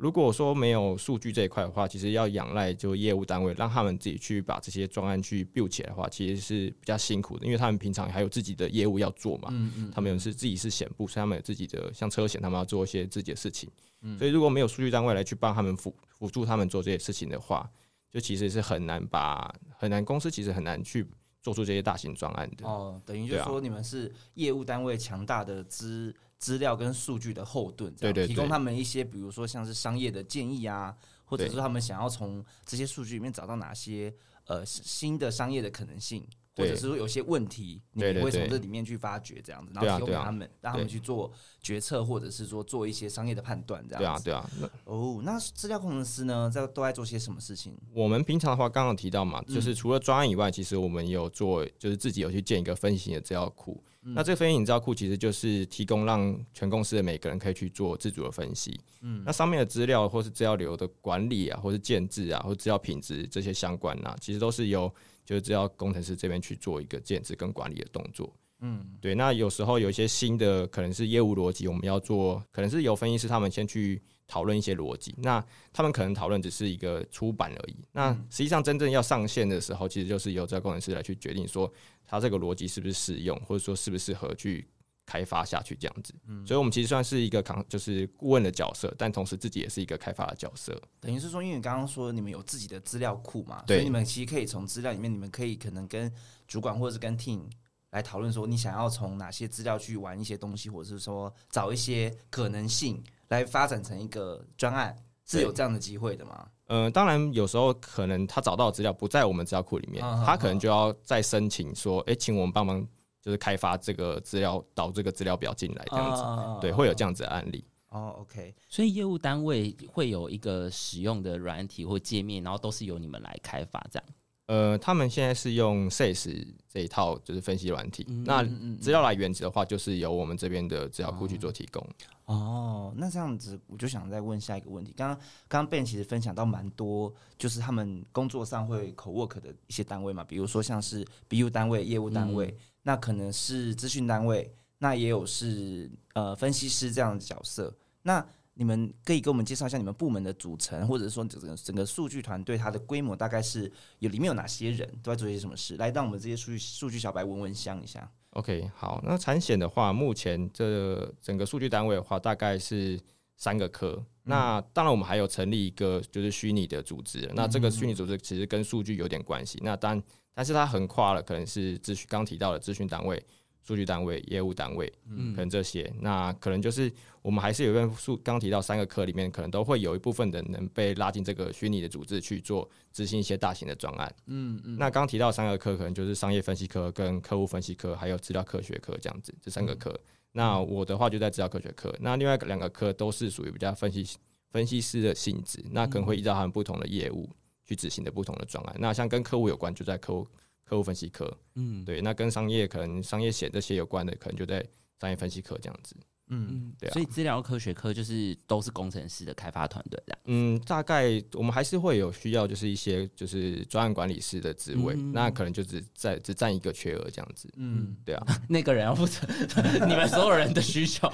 [0.00, 9.50] 如果说没有数据这一块的话，其实要仰赖就业务单位让他们自己去把这些专案去 build 起来的话，其实是比较辛苦的，因为他们平常还有自己的业务要做嘛。
[9.52, 9.90] 嗯嗯。
[9.94, 13.70] 他们有是自己是险部，所以他们有自己的像车险，他们要做一些自己的事情。
[14.00, 14.16] 嗯。
[14.16, 17.70] 所以如果没有数据单位来去帮他们辅辅助他们做这些事情的话，
[18.10, 21.06] 就其实是很难把很难公司其实很难去
[21.42, 22.66] 做出这些大型专案的。
[22.66, 26.16] 哦，等于就是说你们是业务单位强大的资。
[26.40, 34.12] 资料跟数据的后盾，对对，提供他们一些，比如说像是商业的建议啊，或者是他们想要从这些数据里面找到哪些
[34.46, 36.26] 呃新的商业的可能性，
[36.56, 44.24] 或者是说有些问题，你会从这里面去发掘这样子，然后提供给他们，让他们去做决策，或者是说做一些商业的判断这样子。
[44.24, 44.70] 对啊，对啊。
[44.84, 47.76] 哦，那资料工程师呢，在都在做些什么事情？
[47.92, 53.84] 我们平常的话，刚刚提到嘛，就是除了专案以外，其实我们有做，就是自己有去建一个分析型的资料库。
[54.02, 58.80] 那这个分析引资料库其实就是提供让全公司的每个人可以去做自主的分析。
[59.02, 64.90] 嗯，那上面的资料或是资料流的管理啊，或是建制啊，或资料品质这些相关啊，其实都是由
[65.26, 68.32] 就是资料工程师这边去做一个建制跟管理的动作。
[68.60, 69.14] 嗯，对。
[69.14, 75.14] 那有时候有一些新的可能是业务逻辑，我们要做，可能是由分析师他们先去讨论一些逻辑。
[75.18, 77.76] 那他们可能讨论只是一个出版而已。
[77.92, 81.70] 那实际上真正要上线的时候，其实就是由这个工程师来去决定说。
[82.10, 84.68] 它这个逻辑是不是适用，或者说适不适合去
[85.06, 86.12] 开发下去这样子？
[86.26, 90.76] 嗯，所以我们其实算是一个扛，就是顾问的角色，但同时自己也是一个开发的角色。
[90.98, 96.12] 等于是说，因为你刚刚说你们有自己的资料库嘛，所以你们其实可以从资料里面，你们可以可能跟
[96.48, 97.42] 主管或者是跟 team
[97.90, 106.48] 来讨论说，你想要从哪些资料去玩一些东西，或者是说找一些可能性来发展成一个专案，是有这样的机会的吗？
[106.72, 112.80] 嗯，当然有时候可能他找到的资料不在我们资料库里面，他可能就要再申请说，哎，请我们帮忙，
[113.20, 116.22] 就是开发这个资料导这个资料表进来这样子，
[116.60, 117.64] 对，会有这样子的案例。
[117.88, 124.08] 哦，OK，所以业务单位会有一个使用的软体或界面，然后都是由你们来开发这样。
[124.50, 128.42] 呃，他们现在是用 SaaS 这一套就是分析软体，那
[128.80, 131.86] 资料来源的话，就是由我们这边的资料库去做提供。
[132.24, 134.92] 哦，那这样子，我就想再问下一个问题。
[134.96, 148.26] 刚刚刚刚 Ben 其实分享到蛮多，就是他们工作上会口 work 的一些单位嘛，比如说像是 BU 单位、业务单位，那可能是资讯单位，那也有是呃分析师这样的角色，那。
[148.60, 158.06] 你们可以给我们介绍一下你们部门的组成，或者说整个整个数据团队它的规模大概是有里面有哪些人，都在做些什么事，来让我们这些数据数据小白闻闻香一下。
[158.32, 163.00] OK，好，那产险的话，目前这整个数据单位的话，大概是
[163.38, 164.04] 三个科。
[164.24, 167.30] 那当然，我们还有成立一个就是虚拟的组织。
[167.34, 169.58] 那这个虚拟组织其实跟数据有点关系。
[169.62, 170.00] 那但
[170.34, 173.24] 但是它横跨了，可能是咨询刚提到的咨询单位。
[173.62, 176.90] 数据单位、业务单位，嗯，可能这些，那可能就是
[177.22, 184.76] 我们还是有一份数，刚提到三个科里面，可能都会有一部分的能被拉进这个虚拟的组织去做执行一些大型的专案，嗯嗯。
[184.78, 189.94] 那刚提到三个科，可能就是商业分析科、跟客户分析科，还有资料科学科这样子，这三个科。
[190.32, 194.16] 那我的话就在资料科学科，那另外两个科都是属于比较分析
[194.50, 197.28] 分析师的性质，那可能会依照他们不同的业务
[197.64, 198.76] 去执行的不同的专案。
[198.78, 200.26] 那像跟客户有关，就在客户。
[200.70, 204.64] 客户分析科，嗯，对，那跟商业可能商业险这些有关的，可能就在
[205.00, 205.96] 商业分析科这样子。
[206.28, 210.16] 嗯，对啊，所以资料科学科就是都是工程师的开发团队的。
[210.26, 217.52] 嗯，大概我们还是会有需要，就是一些就是专案管理师的职位，那可能就只在只占一个缺额这样子。
[217.56, 219.26] 嗯，对啊， 那个人要负责
[219.88, 221.10] 你们所有人的需求。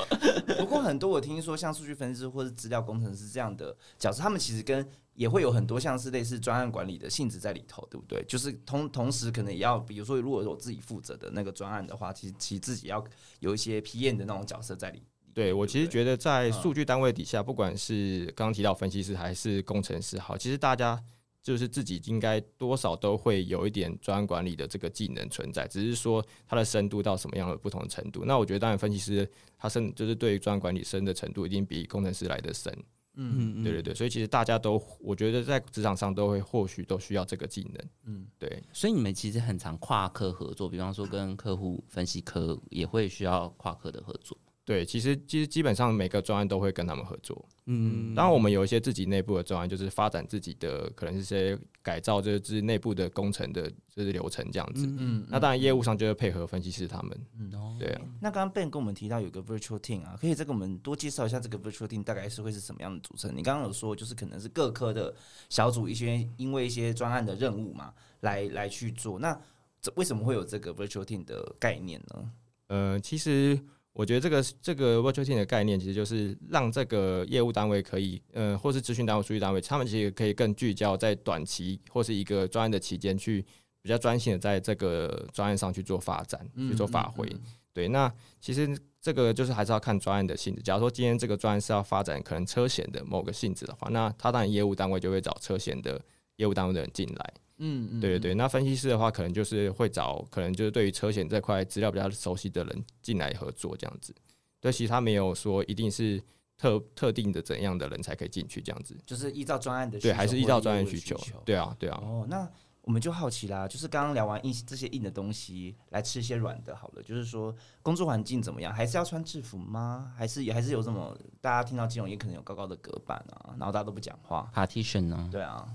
[0.59, 4.87] 不过很多我听说像数据分析师或者资料工程师这样的角色，他们其实跟
[5.17, 8.23] 也会有很多像是类似专案管理的性质在里头，对不对？
[8.29, 13.03] 就是同同时可能也要，比如说如果我自己负责的那个专案的话，其实其实自己要
[13.41, 15.03] 有一些批验的那种角色在里。
[15.35, 21.03] 对，我其实觉得在数据单位底下，不管是刚刚提到分析师还是工程师，好，其实大家
[21.43, 28.25] 就是自己应该多少都会有一点专案管理的这个技能存在，只是说它的深度到什么样的不同程度。
[28.25, 32.75] 那我觉得，当然分析师他深就是对专案管理深的程度，一定比工程师来的深。
[33.17, 37.89] 嗯嗯，对对对，所以其实大家都，我觉得在职场上都会或许都需要这个技能。
[38.05, 44.37] 嗯，对，所以你们其实很常跨科合作，比方说跟客户分析科也会需要跨科的合作。
[44.67, 47.49] 对，其实其实基本上每个专案都会跟他们合作。
[47.67, 54.85] 嗯，当然我们有一些自己内部的专案，就是发展自己的可能是些改造，就是内部的工程的就是流程这样子。
[54.99, 57.17] 嗯，那当然业务上就会配合分析师他们。
[57.39, 58.03] 嗯，对啊。
[58.21, 63.31] 那刚刚 Ben 跟我们提到有个 Virtual Team 啊，可以再给我们多介绍一下这个 Virtual Team 大概是会是什么样的组成？
[63.37, 65.15] 你刚刚有说就是可能是各科的
[65.49, 69.17] 小组一些因为一些专案的任务嘛，来来去做。
[69.21, 69.41] 那
[69.81, 72.31] 这为什么会有这个 Virtual Team 的概念呢？
[72.67, 73.57] 呃，其实。
[73.97, 83.43] 我觉得这个这个 virtual team 的概念，其实就是让这个业务单位可以，呃，或是咨询单位、数据单位，他们其实可以更聚焦在短期或是一个专案的期间，去
[83.81, 87.27] 比较专心的在这个专案上去做发展、去做发挥。
[87.73, 90.61] 对，那其实这个就是还是要看专案的性质。
[90.61, 95.99] 假如说今天这个专案是要发展可能车险的某个性质的话，那他当然业务单位就会找车险的
[96.37, 97.35] 业务单位的人进来。
[97.59, 104.15] 嗯，对对对，那分析师的话，可能就是会找可能就是对于车险这块资料比较熟悉的人进来合作这样子。
[104.61, 106.23] 对，其实他没有说一定是
[106.59, 111.17] 特特定的怎样的人才可以进去这样子，就是依照专案的对，还是依照专案需求？
[111.45, 111.99] 对啊，对啊。
[112.03, 112.47] 哦，那
[112.83, 118.73] 我们就好奇啦，就是刚刚聊完硬这些硬的东西，来吃一些软的，好了，就是说工作环境怎么样？
[118.73, 120.13] 还是要穿制服吗？
[120.17, 125.29] 还是也还是有什么大家听到金融业可能有高高的隔板啊，然后大家都不讲话，partition 呢？
[125.33, 125.67] 对啊。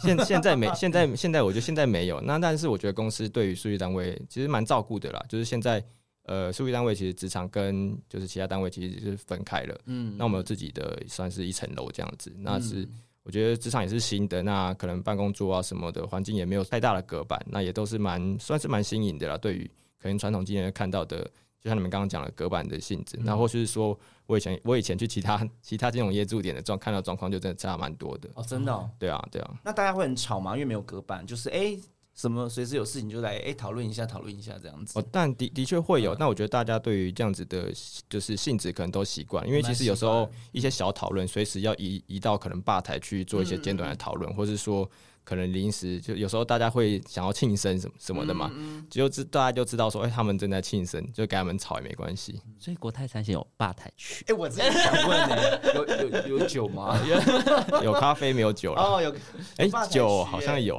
[0.00, 2.20] 现现在没，现在现在我觉得现在没有。
[2.20, 5.24] 那但是我觉得公司对于数据单位其实蛮照顾的啦。
[5.28, 5.84] 就是现在，
[6.24, 9.78] 呃，数据单位其实职场跟就是其他单位其实是分开了。
[9.86, 12.32] 嗯，那我们有自己的算是一层楼这样子。
[12.38, 12.88] 那是
[13.22, 19.36] 我觉得职场也是新的，那可能办公桌啊什么的环境也没有太大的隔板，那也都是蛮算是蛮新颖的啦。
[19.36, 21.30] 对于可能传统经验看到的。
[21.62, 23.96] 就像你们刚刚讲的隔板的性质，那或是说，
[24.26, 29.54] 我以前我以前去其他其他金融业驻点的状看到状况，就真的差蛮多的哦，真的，对啊，对啊。
[29.64, 30.54] 那大家会很吵吗？
[30.54, 31.78] 因为没有隔板，就是哎，
[32.14, 34.98] 什么随时有事情就来哎讨论一下，讨论一下这样子。
[34.98, 36.16] 哦，但的的确会有。
[36.16, 37.72] 那我觉得大家对于这样子的，
[38.08, 44.90] 就是性质可能都习惯，因为其实有时候一些小讨论，随时要移移到可能吧台去做一些简短的讨论，或是说。
[45.24, 48.50] 可能临时就有时候大家会想要庆生什么什么的嘛，
[48.90, 52.40] 就知大家就知道说，哎，他们正在庆生，就给他们吵也没关系。
[52.58, 54.24] 所以国泰产险有吧台区。
[54.28, 56.98] 哎，我真的想问呢，有有有酒吗？
[57.82, 58.82] 有咖啡没有酒了？
[58.82, 59.14] 哦，有。
[59.58, 60.78] 哎，酒好像有。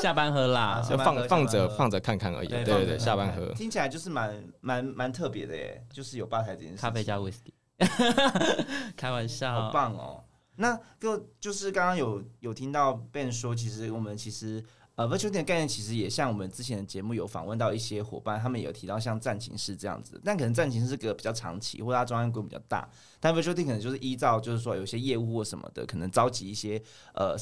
[0.00, 2.48] 下班喝啦，就放放着放着看看而已。
[2.48, 3.46] 对对对，下班喝。
[3.54, 6.76] 听起来就是蛮蛮蛮特别的耶，就是有吧台这件事。
[6.76, 7.52] 咖啡加威士忌。
[8.96, 10.22] 开玩笑，好棒哦。
[10.60, 14.62] 那就就是刚刚有有听到 Ben 说，其实我们其实
[14.96, 22.88] 呃，virtual 的概念其实也像我们之前的节目有访问到一些伙伴，他们有提到像战情室这样子，但可能战情是个比较长期，或者它专案规模比较大，
[23.20, 26.80] 但 virtual 可能就是依照就是说有些业务或什么的，可能召集一些
[27.14, 27.36] 呃。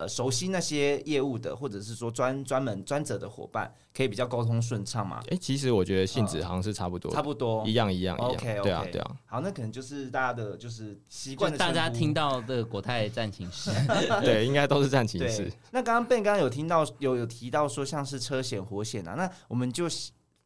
[0.00, 5.22] 呃，熟悉那些业务的，或者是说专专门专责的伙伴，可以比较沟通顺畅嘛？
[5.28, 8.30] 哎，其实我觉得性质好像是差不多，差不多，一样一样一样。
[8.30, 9.10] OK，对啊，对啊。
[9.26, 13.70] 好，那可能就是大家的就是习惯，大家听到的国泰战情室，
[14.24, 15.52] 对，应该都是战情室。
[15.70, 19.86] 那刚刚 Ben 刚刚有听到有有提到说像是车险、火险啊，那我们就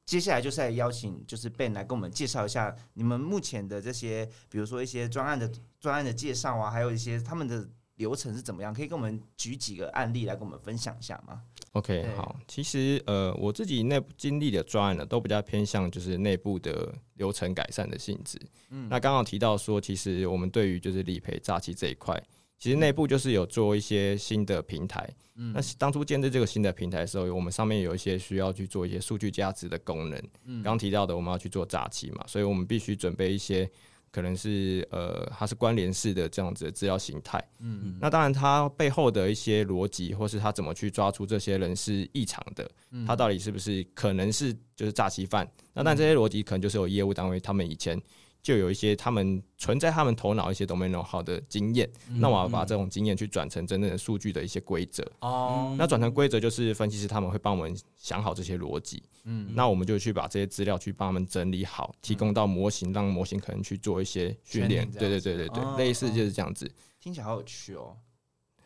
[0.06, 7.68] 接下来就是来邀请就是 Ben 来跟我们介绍一下你们目前的这些，比如说一些专案的专案的介绍啊，还有一些他们的。
[7.96, 8.74] 流程是怎么样？
[8.74, 11.40] 可以跟我们举几个案例来跟我们分享一下吗
[11.74, 18.36] ？OK，好，其实呃，我自己内部经历的专案呢，都比较偏向就是内部的流程改善的性质。
[18.70, 22.20] 嗯，那刚刚提到说，其实我们对于就是理赔诈欺这一块，
[22.58, 25.08] 其实内部就是有做一些新的平台。
[25.36, 30.22] 嗯，那当初建立这个新的平台的时候，我们上面有一些需要去做一些数据价值的功能。
[30.44, 33.70] 嗯，刚提到的我们要去做诈欺嘛，所以我们必须准备一些。
[34.10, 37.44] 可能是呃，它是关联式的这样子的资料形态。
[37.58, 42.70] 嗯，那当然，它背后的一些逻辑，或是它怎么去抓出这些人是异常的，
[43.04, 45.44] 它到底是不是可能是就是诈欺犯？
[45.72, 48.00] 那但这些逻辑可能就是有业务单位他们以前。
[48.44, 55.02] 就有一些他们存在他们头脑一些 domain 好的经验，那我要把这种经验去转成真正的数据的一些规则。
[55.20, 59.02] 哦，那转成规则就是分析师他们会帮我们想好这些逻辑。
[59.24, 64.86] 嗯，那我们就去把这些资料去帮他们整理好，提供到模型，让模型可能去做一些训练。
[64.90, 66.70] 对对对对对，类似就是这样子。
[67.00, 67.96] 听起来好有趣哦。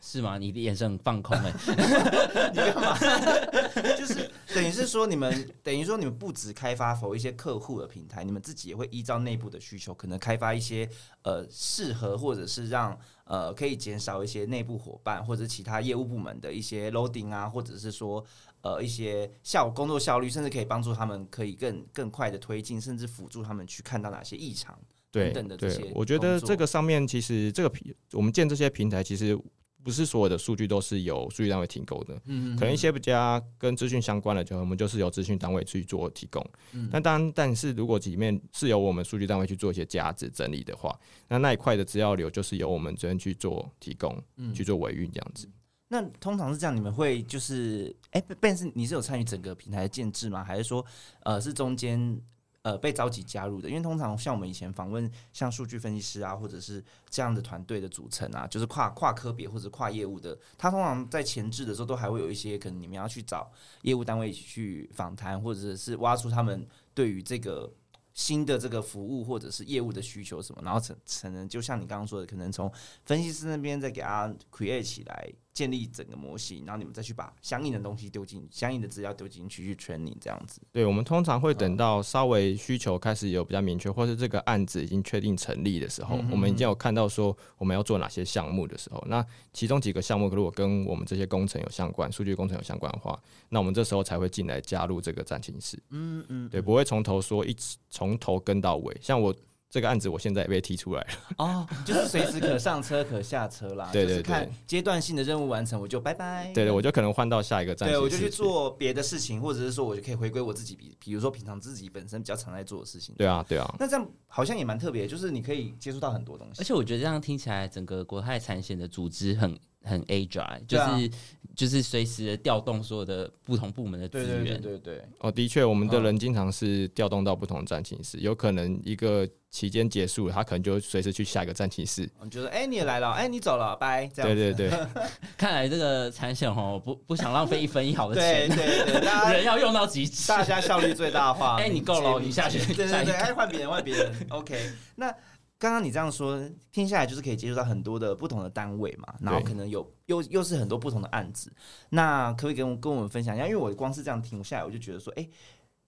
[0.00, 0.38] 是吗？
[0.38, 1.52] 你的眼神很放空哎，
[2.52, 2.96] 你干嘛？
[3.98, 10.88] 就是等于是说，你们等于说，你们不止开发否一些客户的平台，你们自己也会依照内部的需求，可能开发一些
[11.22, 18.24] 呃适合或者是让呃可以减少一些内部伙伴或者其他业务部门的一些 loading 啊，或者是说
[18.62, 24.78] 呃一些效工作效率，甚至可以帮助他们可以更更快的推进，甚至辅助他们去看到哪些异常
[25.10, 25.90] 等等的这些。
[25.94, 29.38] 我觉得这个上面其实这个平我们建这些平台其实。
[29.88, 36.46] 不是所有的数据都是由数据单位提供的，嗯，可能一些比较跟资讯相关的，就我们就是由资讯单位去做提供。
[36.72, 40.94] 嗯，但当然，但是如果里面是由我们数据单位去做一些价值整理的话，
[41.26, 45.48] 那那一块的资料流就是由我们这边去做提供，嗯，去做维运这样子。
[45.88, 50.44] 那通常是这样，你们会就是，哎，但是你是有参与整个平台的建制吗？
[50.44, 50.84] 还是说，
[51.22, 52.20] 呃，是中间？
[52.62, 63.50] 呃，被召集加入的，因为通常像我们以前访问像数据分析师啊，或者是这样的团队的组成啊，就是跨跨科别或者跨业务的，他通常在前置的时候都还会有一些可能你们要去找
[63.82, 67.72] 业务单位一起去访谈，或者是挖出他们对于这个
[68.12, 72.70] 新的这个服务或者是业务的需求什么，然后成可能就像你刚刚说的，可能从
[73.04, 75.32] 分析师那边再给他 create 起来。
[75.58, 80.60] 建立整个模型，然后你们再去把相应的东西丢进相应的资料丢进去去 training 这样子。
[80.70, 95.76] 对，我们通常会等到稍微需求开始有比较明确，或是这个案子已经确定成立的时候，我们已经有看到说我们要做哪些项目的时候，那其中几个项目如果跟我们这些工程有相关，数据工程有相关的话，那我们这时候才会进来加入这个战情室。
[95.90, 97.52] 嗯嗯，对，不会从头说一
[97.90, 99.34] 从头跟到尾，像我。
[99.70, 103.90] 这个案子我现在也被踢出来了哦，就是随时可上车可下车啦。
[103.92, 106.50] 对对对，看阶段性的任务完成我就拜拜。
[106.54, 107.86] 对对，我就可能换到下一个站。
[107.86, 113.14] 对，我就去做别的事情，或者是说我就可以回归我自己，比比如说平常自己本身比较常在做的事情。
[113.18, 116.62] 对啊对啊，那这样好像也蛮特别，就是你可以接触到很多东西。
[116.62, 119.54] 而且我觉得这样听起来，整个国泰产险的组织很
[119.84, 121.10] 很 agile，就是。
[121.58, 125.04] 就是随时的调动所有的不同部门的资源，对对对。
[125.18, 132.08] 哦，的确，我们的人经常是调动到不同的战情室，有可能一个期间结束了，他可能就随时去下一个战情室。
[132.22, 134.06] 你觉得，哎，你也来了，哎，你走了，拜。
[134.06, 134.70] 对对对，
[135.36, 141.56] 看来这个产险哦，不不想浪费一分一毫的钱，对 对对， 人要用到极致，大家效率最大化。
[141.56, 144.56] 哎，你够了，你下去，对对对，哎，换别人，换别人，OK，
[144.94, 145.12] 那。
[145.58, 146.40] 刚刚你这样说，
[146.70, 151.52] 听下来就是可以接触到很多的不同的单位嘛，然后可能有又又是很多不同的案子。
[151.90, 153.44] 那可不可以跟我跟我们分享一下？
[153.44, 155.28] 因为我光是这样听下来，我就觉得说，哎，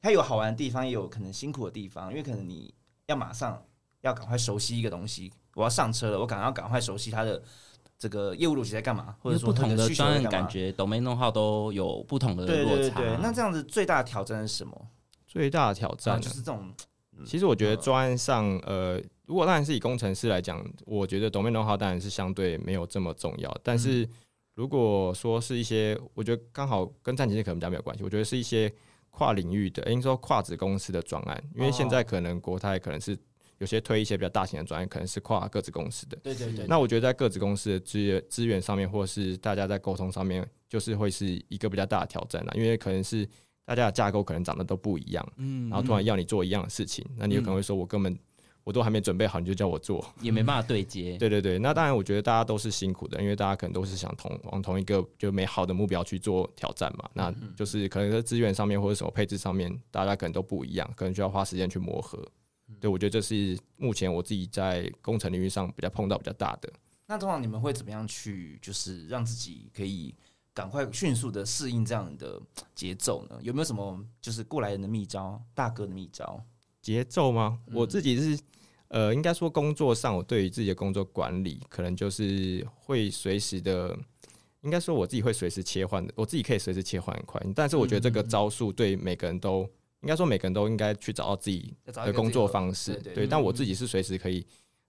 [0.03, 2.11] 它有好玩的地方，也有可能辛苦的地方。
[2.11, 2.75] 因为可能你
[3.07, 3.63] 要马上
[4.01, 7.41] 要赶快熟悉一个东西，我要上车了，我赶要赶快熟悉它的
[7.97, 13.01] 这个业务逻辑在干嘛，或者说不同的专业感觉都没弄好，都有不同的落差。
[13.23, 14.89] 那这样子最大的挑战是什么？
[15.29, 16.73] 最大的挑战就是这种。
[17.27, 18.99] 其实我觉得专案上，呃，
[19.31, 23.61] 如果当然是以工程师来讲，我觉得 domain know-how 当然是相对没有这么重要。
[23.63, 24.05] 但是
[24.57, 28.03] 如果说是一些，我觉得刚好跟战情可能比较没有关系。
[28.03, 28.69] 我觉得是一些
[29.11, 33.17] 跨领域的，应该说跨子公司的专案，因为现在可能国泰可能是
[33.59, 36.19] 有些推一些比较大型的专案，可能是跨各子公司的。
[36.25, 36.67] 对对对。
[36.67, 43.29] 那我觉得在各子公司的资源资源上面，或是大家在沟通上面，就是会是一个比较大的挑战了，因为可能是。
[43.63, 48.19] 大家的架构可能长得都不一样，嗯，然后突然要你做一样的事情，那你有可能会说，我根本
[48.65, 51.17] 我都还没准备好，你就叫我做，也没办法对接。
[51.19, 57.09] 对对对，那当然，我觉得大家都是辛苦的，因为大家可能都是想同往同一个就美好的目标去做挑战嘛。
[57.15, 62.23] 那就是可能在资源上面或者什么配置上面，大家可能都不一样，可能需要花时间去磨合。
[62.81, 66.73] 对，我觉得这是目前我自己在工程领域上比较碰到比较大的。
[67.07, 70.15] 那通常你们会怎么样去，就是让自己可以？
[70.53, 72.39] 赶快迅速的适应这样的
[72.75, 73.39] 节奏呢？
[73.41, 75.41] 有没有什么就是过来人的秘招？
[75.55, 76.45] 大哥的秘招？
[76.83, 77.61] 节奏吗？
[77.73, 78.39] 我自己是
[78.89, 83.97] 呃，应该说工作上，我对于自己的工作管理，可能就是会随时的，
[84.63, 87.41] 应该说我自己会随时切换的，我自己可以随时切换很快。
[87.55, 89.61] 但是我觉得这个招数对每个人都
[90.01, 92.95] 应该说每个人都应该去找到自己的工作方式。
[93.15, 94.45] 对，但我自己是随时可以，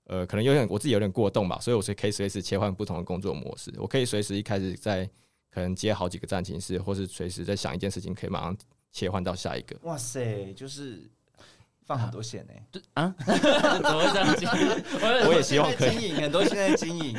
[0.06, 3.72] 呃，可能有点我自己有点过动吧，所以我是可以随时切换不同的工作模式。
[3.78, 5.08] 我可以随时一开始在
[5.52, 8.58] 可能接好几个战情室，或是随时在想一件事情，可以马上
[8.92, 9.78] 切换到下一个。
[9.84, 11.08] 哇塞，就是
[11.92, 14.54] 放很多线呢、对啊， 怎么会这样讲？
[15.28, 15.90] 我也希望可以。
[15.98, 17.14] 经营很多现在经营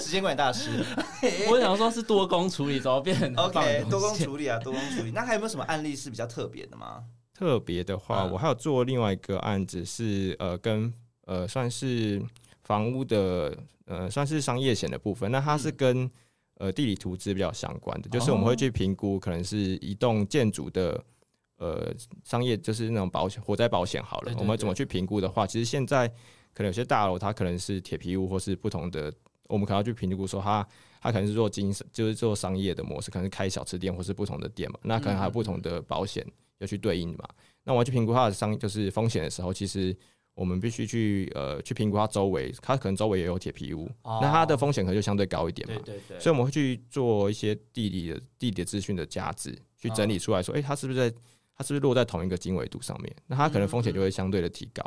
[0.00, 0.84] 时间管理大师
[1.48, 5.12] 我想说是多工处理，怎么变，OK，多工处理啊，多工处理。
[5.12, 7.04] 那还有没有什么案例是比较特别的吗？
[7.32, 10.92] 特别的话，嗯我还有做另外一个案子是呃跟
[11.26, 12.20] 呃算是
[12.64, 13.56] 房屋的
[13.86, 16.10] 呃算是商业险的部分，那它是嗯跟
[16.58, 21.00] 呃地理图资比较相关的，就是我们哦会去评估可能是一栋建筑的。
[21.60, 21.94] 呃，
[22.24, 26.08] 商业就是那种保险，火灾保险好了，我们怎么去评估的话，其实现在
[26.54, 29.12] 可能有些大楼它可能是铁皮屋或是不同的，
[29.46, 30.66] 我们可能要去评估说它
[31.02, 36.26] 它可能是做经就是做商业的模式，可能是开小吃店或是不同的店嘛，那可能还有不同的保险
[36.58, 37.28] 要去对应嘛。
[37.64, 39.94] 那我要去评估它的商就是风险的时候，其实
[40.32, 45.74] 我们必须去呃去评估它周围，它可能周围也有铁皮屋，那它的风险可能就相对高一点嘛。
[45.84, 51.14] 对对对，所以我们会去做一些地理的地理的资讯的价值，去整理出来说，诶，它是不是在
[51.60, 53.14] 它是不是落在同一个经纬度上面？
[53.26, 54.82] 那它可能风险就会相对的提高。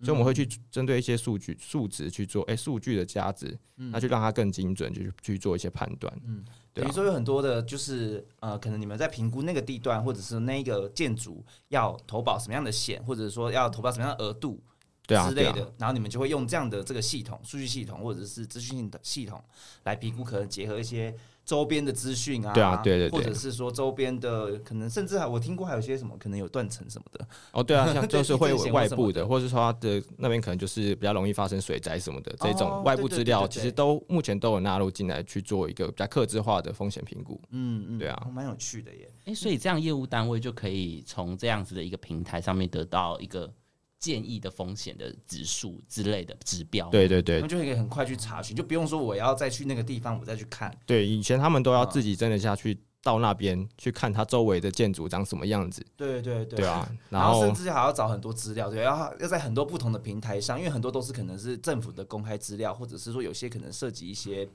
[0.00, 6.12] 所以我们会去针对一些数据数值去做，诶，数据的价值，那就让它更精准，去去做一些判断。
[6.24, 14.62] 嗯，对啊等于说有很多的，就是呃，可能你们在评估那个地段，或者是那个建筑要投保什么样的险，或者说要投保什么样的额度
[15.04, 19.42] 对啊，对啊，之类的，然后你们就会用这样的这个系统、数据系统或者是资讯的系统
[19.82, 21.12] 来评估，可能结合一些
[21.48, 23.18] 周边的资讯啊，对啊对对对。
[23.18, 33.54] 或者是说周边的，可能甚至还我听过还有一些什么，可能有断层什么的，哦，对啊，像 就是会地震险或外部的，或者是说它的那边可能就是比较容易发生水灾什么的这哦种外部对对资料，对对对。
[33.54, 37.40] 其实都目前都有纳入进来去做一个比较克制化的风险评估。
[37.52, 38.22] 嗯嗯，对啊。
[38.26, 39.10] 哦蛮有趣的耶。
[39.24, 43.50] 哎、所以这样业务单位就可以从这样子的一个平台上面得到一个
[43.98, 50.72] 建议的风险的指数之类的指标。，对对对他们就可以很快去查询，就不用说我要再去那个地方，我再去看。
[50.86, 64.46] 对，以前他们都要嗯自己真的下去到那边去看它周围的建筑长什么样子，对对对，对啊，然然后甚至还要找很多资料，对，要要在很多不同的平台上，因为很多都是可能是政府的公开资料，或者是说有些可能涉及一些，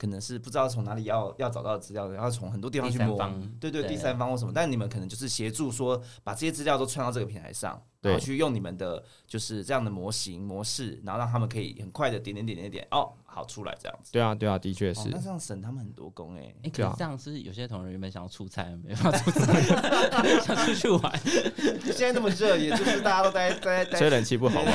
[0.00, 14.10] 可能是不知道从哪里要要找到资料，然后从很多地方去摸，三方对对，对第三方或什么，但你们可能就是协助说把这些资料都串到这个平台上，然后去用你们的就是这样的模型模式，然后让他们可以很快的点点点点点，哦，好出来这样子。
[14.10, 21.20] 对啊对啊，的确哦是，那这样省他们很多工哎、哎、可对啊是这样是有些同仁原本想要出差，没办法出差，想出去玩。
[21.92, 24.72] 现在那么热，也就是大家都待待待吹冷气不好吗？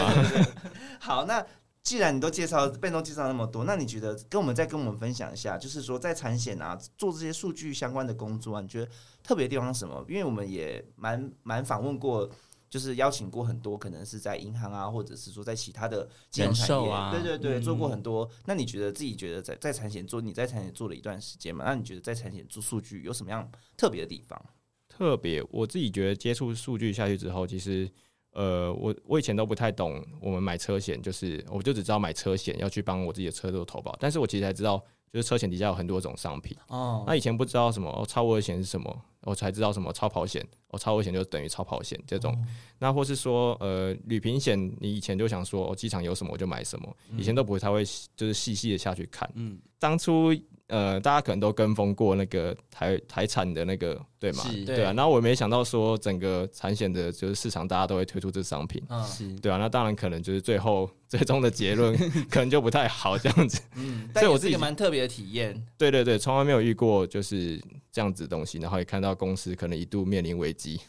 [1.00, 1.44] 好，那
[1.86, 8.92] 既然你都介绍被动介绍那么多，那你觉得跟我们再跟我们分享一下，就是说在产险啊做这些数据相关的工作啊，你觉得
[9.24, 10.06] 特别的地方是什么？
[10.10, 12.30] 因为我们也蛮蛮访问过。
[12.68, 18.30] 就是邀请过很多，可能是在银行啊，或者是说在其他的金融产业，对对对，嗯做过很多。
[18.46, 21.64] 那你觉得自己觉得在在产险做，你在产险做了一段时间嘛？
[21.64, 24.44] 那你觉得在产险做数据有什么样特别的地方？
[24.90, 27.90] 特别，我自己觉得接触数据下去之后，其实
[28.36, 34.78] 呃，我我以前都不太懂，我们买车险就是，我就只知道买车险要去帮我自己的车做投保，但是我其实才知道，
[35.12, 36.56] 就是车险底下有很多种商品。
[36.68, 42.34] 哦那以前不知道什么哦，超额险是什么，我才知道什么超跑险，哦，超危险就等于超跑险这种。
[42.78, 47.84] 那或是说，呃，旅平险，你以前就想说，哦，机场有什么我就买什么，以前都不会太会
[48.16, 49.30] 就是细细的下去看。
[49.34, 50.34] 嗯，当初
[50.68, 54.44] 呃，大家可能都跟风过那个台台产的那个，对吗？
[54.66, 54.94] 对啊。
[54.94, 59.32] 然后我没想到说，整个产险的就是市场，大家都会推出这商品，嗯是。
[59.40, 59.58] 对啊。
[59.58, 61.96] 那当然可能就是最后最终的结论
[62.30, 63.62] 可能就不太好这样子。
[63.76, 65.60] 嗯，所以我自己蛮特别的体验。
[65.78, 67.62] 对对对，从来没有遇过就是
[67.96, 70.82] 这样子的东西，然后也看到公司可能一度面临危机。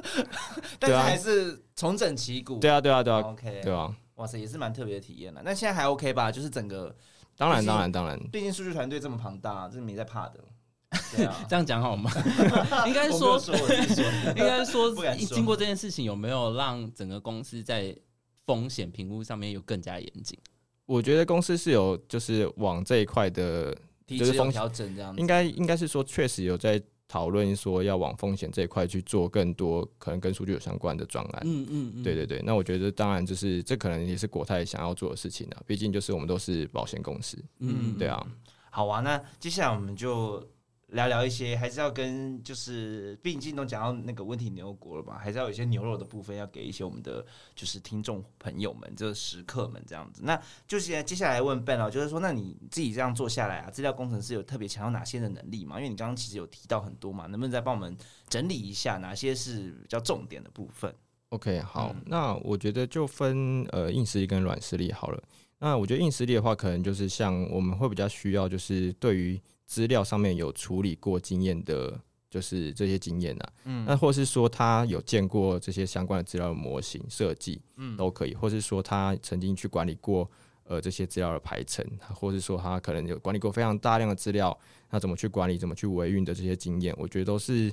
[0.78, 2.58] 但是还是重整旗鼓。
[2.58, 3.96] 对啊，对啊，对啊，，OK，对啊。
[4.16, 5.40] 哇塞，也是蛮特别的体验了。
[5.42, 6.30] 那现在还 OK 吧？
[6.30, 6.94] 就是整个，
[7.38, 10.44] 当然，当然，当然，毕竟数据团队这么庞大，这没在怕的。
[11.16, 12.10] 对啊这样讲好吗？
[12.86, 14.04] 应该说，说我自己说，
[14.36, 17.96] 应该说经过这件事情，有没有让整个公司在
[18.44, 20.38] 风险评估上面有更加严谨？
[20.84, 25.20] 我觉得公司是有就是往这一块的，体就是风险调整这样子。
[25.20, 31.42] 应该应该是说确实有在讨论说要往风险这一块去做更多可能跟数据有相关的专案。
[31.44, 37.98] 嗯嗯嗯，对对对，那我觉得当然就是这可能也是国泰想要做的事情啊，毕竟就是我们都是保险公司，嗯，嗯。
[37.98, 38.26] 对啊，
[38.70, 40.44] 好啊，那接下来我们就
[40.88, 47.24] 聊聊一些，还是要跟就是，毕竟都讲到那个温体牛国了嘛，还是要有一些牛肉的部分要给一些我们的
[47.56, 50.22] 就是听众朋友们，就是食客们这样子。
[50.24, 55.76] 那就是接下来问 Ben 哦，就是说，那你自己这样做下来啊，资料工程师有特别强调哪些的能力吗？
[55.78, 57.96] 因为你刚刚其实有提到很多嘛，能不能再帮我们
[58.28, 60.94] 整理一下哪些是比较重点的部分
[61.30, 65.20] ？OK，好，嗯那我觉得就分呃硬实力跟软实力好了。
[65.58, 72.00] 那我觉得硬实力的话，可能就是像我们会比较需要，就是对于资料上面有处理过经验的，
[72.30, 80.30] 就是这些经验啊，嗯，那或是说他有见过这些相关的资料的模型设计，嗯，都可以，或是说他曾经去管理过
[80.64, 84.56] 呃这些资料的排程，或是说他可能有管理过非常大量的资料，
[84.90, 87.72] 那怎么去管理、怎么去维运的这些经验，我觉得都是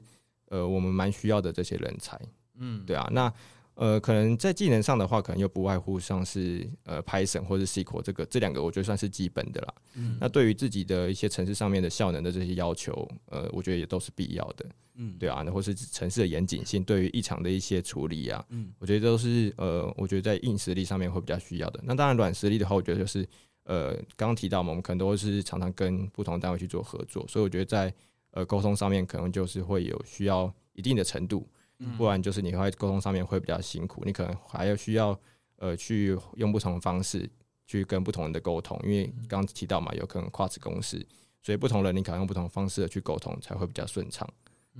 [0.49, 2.19] 呃我们蛮需要的这些人才，
[2.57, 3.31] 嗯，对啊，那。
[3.75, 9.73] 呃，可能在技能上的话，可能又不外乎像是呃 Python 或者 SQL 这个这两个，我觉得算是基本的啦。
[9.95, 14.65] 嗯，那对于自己的一些城市上面的效能的这些要求，呃，我觉得也都是必要的。
[14.95, 21.79] 嗯，对啊，那或是城市的严谨性，对于异常的一些处理啊，嗯，我觉得都是呃，我觉得在硬实力上面会比较需要的。
[21.83, 23.27] 那当然软实力的话，我觉得就是
[23.63, 27.91] 呃，刚刚提到嘛，我们可能都是常常跟不同单位去做合作，所以我觉得在
[28.33, 31.49] 呃沟通上面，可能就是会有需要一定的程度。
[31.97, 35.19] 不然就是你会沟通上面会比较辛苦，你可能还要需要
[35.57, 37.29] 呃去用不同的方式
[37.65, 41.05] 去跟不同人的沟通，因为刚刚提到嘛，有可能跨子公司，
[41.41, 44.27] 所以不同人你可能用不同方式的去沟通才会比较顺畅，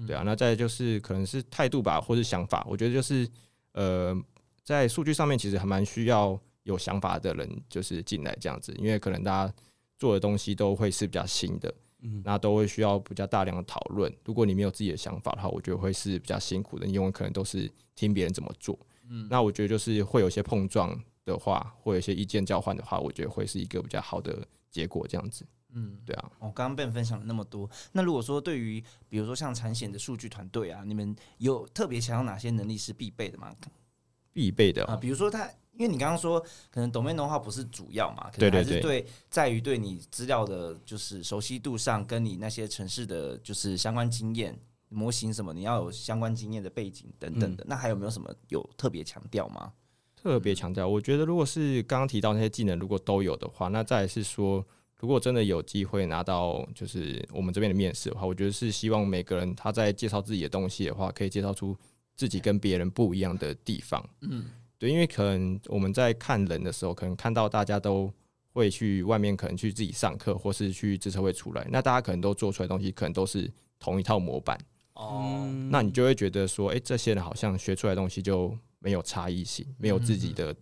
[0.06, 0.24] 对啊。
[0.26, 3.28] 那再就是可能是态度吧，或是想法，我觉得就是
[3.74, 4.16] 呃
[4.64, 9.54] 在数据上面其实还蛮需要有想法的人就是进来这样子，因为可能大家
[9.97, 11.74] 做的东西都会是比较新的。
[12.24, 14.14] 那都会需要比较大量的讨论。
[14.26, 18.78] 如果你没有自己的想法的话，我觉得会是比较辛苦的，因为可能都是听别人怎么做。
[19.10, 25.08] 嗯，那我觉得就是会有一些碰撞的话，或有一些意见交换的话，我觉得会是一个比较好的结果。
[25.08, 26.32] 这样子，嗯，对啊。
[26.39, 33.56] 我刚刚被分享了那么多，那如果说对于比如说像产险的数据团队啊，你们有特别想要哪些能力是必备的吗？
[34.34, 35.49] 必备的啊，比如说他。
[35.76, 44.55] 因为你刚刚说，可能 domain 的话不是主要嘛，可能还是对在于对你资料的，就是熟悉度上，跟你那些城市的就是相关经验、
[44.89, 47.65] 模型什么，你要有相关经验的背景等等的。
[47.67, 49.74] 那还有没有什么有特别强调吗？
[50.15, 54.63] 特别强调，我觉得如果是刚刚提到那些技能，如果都有的话，那再是说，
[54.99, 61.76] 如果真的有机会拿到就是我们这边的面试的话，我觉得是希望每个人他在介绍自己的东西的话，可以介绍出
[62.15, 64.07] 自己跟别人不一样的地方。
[64.21, 64.45] 嗯。
[64.84, 68.13] 对，因为可能我们在看人的时候，可能看到大家都
[68.51, 74.59] 会去外面，可能去自己上课，或是去自测会出来，那大家可能都做出来东西，可能都是同一套模板
[74.95, 75.49] 哦。
[75.71, 80.53] 那你就会觉得说，哎，这些人好像学出来东西就没有差异性，没有自己的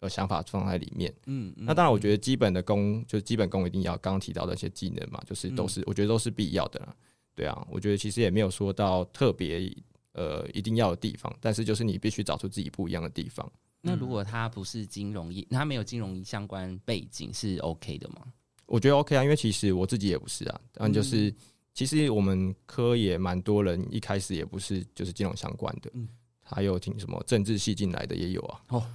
[0.00, 1.10] 呃想法放在里面。
[1.24, 6.94] 嗯，那当然，我觉得基本的功就是基本功一定要，刚刚提到的一些技能嘛，就是都是我觉得都是必要的啦。
[7.34, 9.74] 对啊，我觉得其实也没有说到特别
[10.12, 13.50] 呃一定要的地方，但是就是你必须找出自己不一样的地方。
[13.82, 18.32] 那如果他不是金融业，他没有金融相关背景，是 OK 的吗？
[18.66, 20.60] 我觉得 OK 啊，因为其实我自己也不是啊。
[20.72, 21.34] 但就是
[21.72, 26.08] 其实我们科也蛮多人一开始也不是就是金融相关的，嗯，
[26.42, 28.62] 还有挺什么政治系进来的也有啊。
[28.68, 28.86] 哦，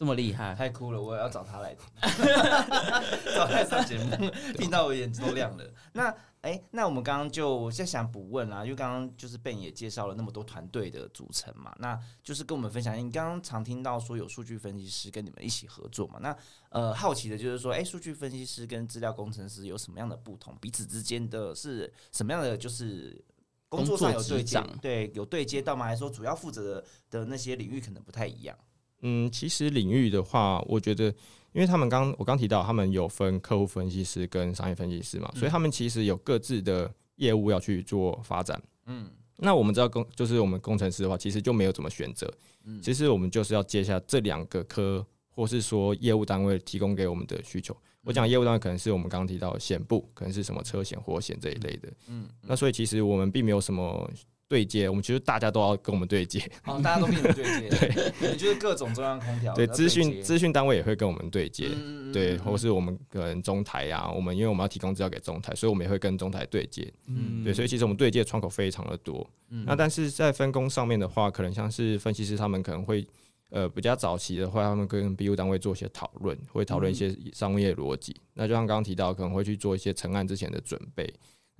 [0.00, 1.00] 这么厉害，太酷了！
[1.00, 1.76] 我也要找他来，
[3.36, 5.64] 找他上节目， 听到我眼睛都亮了。
[5.92, 6.12] 那。
[6.40, 12.96] 哎，那我们刚刚就在想补问啊，因为刚刚就是被你也介绍了那么多团队的组成嘛，那就是跟我们分享。
[12.96, 16.18] 你刚刚常听到说有数据分析师跟你们一起合作嘛？
[16.22, 16.34] 那
[16.70, 20.56] 呃，好奇的就是说，哎，数据分析师跟资料工程师有什么样的不同？
[20.62, 22.56] 彼此之间的是什么样的？
[22.56, 23.22] 就是
[23.68, 25.84] 工作上有对接，对，有对接到吗？
[25.84, 28.56] 还是说主要负责的的那些领域可能不太一样？
[29.02, 31.14] 嗯，其实领域的话，我觉得。
[31.52, 38.62] 因为他们刚我刚提到，他们有分客户分析师跟商业分析师嘛，所以他们其实有各自的业务要去做发展。
[38.86, 42.32] 嗯，那我们知道工就是我们工程师的话，其实就没有怎么选择。
[42.66, 47.76] 嗯，其实我们就是要接下这两个科，或是说业务单位提供给我们的需求。
[48.04, 51.92] 我讲业务单位可能是我们刚刚提到险部，可能是什么车险、火险这一类的。
[52.06, 54.08] 嗯，那所以其实我们并没有什么。
[54.50, 56.40] 对接，我们其实大家都要跟我们对接。
[56.64, 57.68] 哦，大家都跟你们对接。
[58.18, 59.54] 对，就是各种中央空调。
[59.54, 61.68] 对，资讯资讯单位也会跟我们对接。
[62.12, 66.92] 对，或是我们可能中台呀，我们因为我们要提供资料给中台，所以我们也会跟中台对接。
[67.06, 69.24] 嗯，对，所以其实我们对接的窗口非常的多。
[69.50, 73.06] 嗯，那但是在分工上面的话，可能像是分析师他们可能会
[73.50, 78.16] 呃比较早期的话，他们跟 BU 单位做一些讨论，会讨论一些商业逻辑。
[78.34, 81.08] 那就像刚刚提到，可能会去做一些成案之前的准备。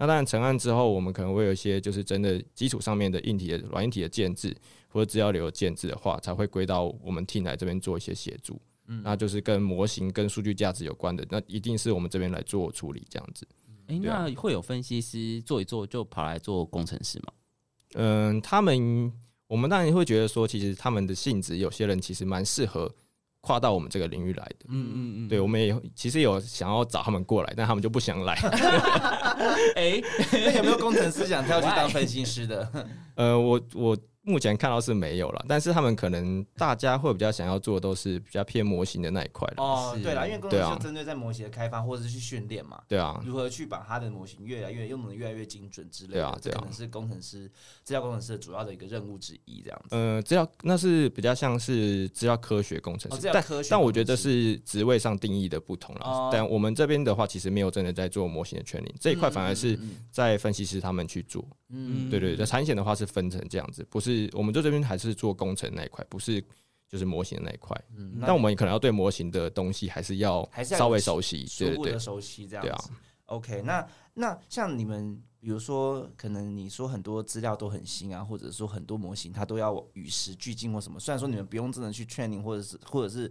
[0.00, 4.56] 那当然，成案之后，我们可能会有一些就是真的基础上面的硬体的软硬体的建制
[4.88, 8.58] 或者资料流的建制的话，才会归到我们 team 来这边做一些协助。
[8.86, 13.46] 嗯，那就是跟模型跟数据价值有关的，那一定是我们这边来做处理这样子。
[13.88, 17.32] 哎，那会有分析师做一做就跑来做工程师吗？
[17.96, 19.12] 嗯，他们
[19.48, 22.90] 我们当然会觉得说，其实他们的性质，有些人其实蛮适合。
[23.40, 28.34] 跨到我们这个领域来的，嗯嗯嗯，对，我们也其实有想要找他们过来，但他们就不想来。
[29.76, 30.02] 哎，
[30.56, 32.86] 有没有工程师想跳去当分析师的？
[33.14, 33.96] 呃，我我。
[34.30, 39.62] 目前看到是没有了，但是他们可能大家会比较想要做的都是比较偏模型的那一块的。
[39.62, 47.50] 哦，对了，因为工程师针对在模型的开发或者是去训练嘛，对啊，如何去把它的模型越来越用的越来越精准之类的，对啊这可能是工程师
[47.82, 49.96] 资料工程师的主要的一个任务之一，这样子。
[49.96, 56.02] 呃，资料那是比较像是资料科学工程哦师，但资料科学但我觉得是职位上定义的不同了。
[56.04, 61.44] 哦但我们这边的话，其实没有真的在做模型的圈领，这一块反而是嗯在分析师他们去做。
[61.72, 66.44] 嗯对对对，产险的话是分成这样子，不是我们就这边还是做工程那一块，不是
[66.88, 67.80] 就是模型的那一块。
[67.96, 72.90] 嗯那但我们可能要对模型的东西还是要还是要稍微熟悉，初对对的熟悉这样对啊子。
[73.26, 80.98] OK，那那像你们，比如说，可能你说很多资料都很新啊，或者说很多模型它都要与时俱进或什么。
[80.98, 83.30] 虽然说你们不用真的去 training，或者是或者是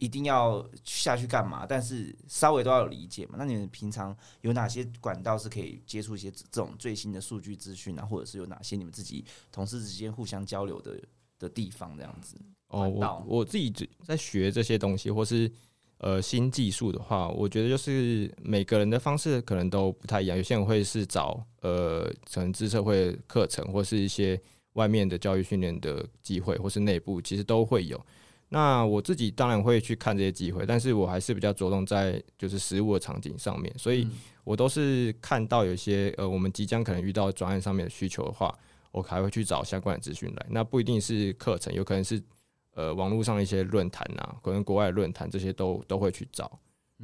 [0.00, 3.34] 一定要下去干嘛，但是稍微都要有理解嘛。
[3.38, 10.98] 那你们平常有哪些管道是可以接触一些这这种最新的数据资讯啊，或者是有哪些你们自己同事之间互相交流的
[11.38, 12.34] 的地方这样子？
[12.68, 13.70] 哦，我我自己
[14.02, 15.52] 在学这些东西，或是
[15.98, 20.36] 呃新技术的话，我觉得就是每个人的方式可能都不太一样。
[20.36, 24.40] 有些人会是找呃可能自测会课程，或是一些
[24.72, 28.00] 外面的教育训练的机会，或是内部其实都会有。
[28.52, 34.10] 那我自己当然会去看这些机会，但是我还是比较着重在就是实物的场景上面，所以嗯
[34.42, 38.52] 我都是看到有一些呃我们即将可能遇到专案上面的需求的话，
[38.90, 40.46] 我还会去找相关的资讯来。
[40.50, 42.20] 那不一定是课程，有可能是
[42.74, 46.58] 呃网络上的一些论坛啊，可能国外的论坛这些都都会去找。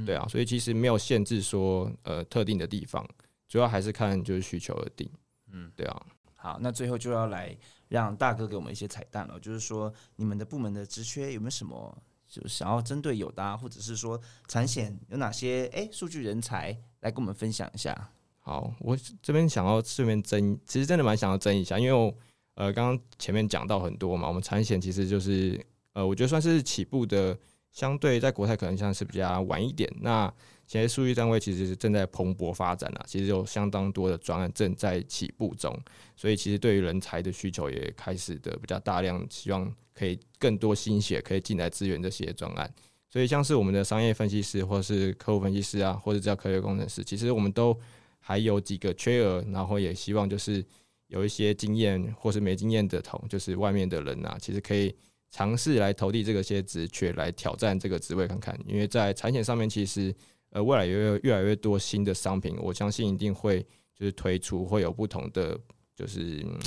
[0.05, 3.09] 对啊，所以其实没有限制说呃特定的地方，
[3.49, 5.09] 主要还是看就是需求而定。
[5.53, 6.03] 嗯，对啊。
[6.34, 7.57] 好，那最后就要来
[7.89, 18.11] 让大哥给我们一些彩蛋了，就是说你们的部门的职缺有没有什么，就想要针对有的、啊，或者是说产险有哪些哎数据人才来跟我们分享一下？
[18.41, 22.14] 好，我这边想要顺便争，其实真的蛮想要争一下，因为我
[22.55, 27.37] 呃刚刚前面讲到很多嘛，我们产险其实就是呃我觉得算是起步的，
[27.77, 29.87] 相对在国泰可能像是比较晚一点。
[30.01, 30.33] 那
[30.66, 35.79] 现在数据单位其实是正在蓬勃发展啊，其实有相当多的专案正在起步中，
[36.16, 42.72] 所以其实对于人才的需求也开始的比较大量，希望可以更多心血可以进来支援这些专案。
[43.11, 47.79] 所以像是我们的商业分析师，或是客户分析师啊，或者叫科学工程师，其实我们都
[48.18, 50.64] 还有几个缺额，然后也希望就是
[51.09, 54.95] 有一些经验或是没经验的同，就是外面的人啊，其实可以
[55.37, 58.59] 尝试来投递这个些职缺，来挑战这个职位看看。
[58.66, 60.14] 因为在产险上面，其实
[60.49, 63.61] 呃未来也有越来越多新的商品，我相信一定会
[63.95, 65.61] 就是推出，会有不同的
[65.95, 66.59] 就是嗯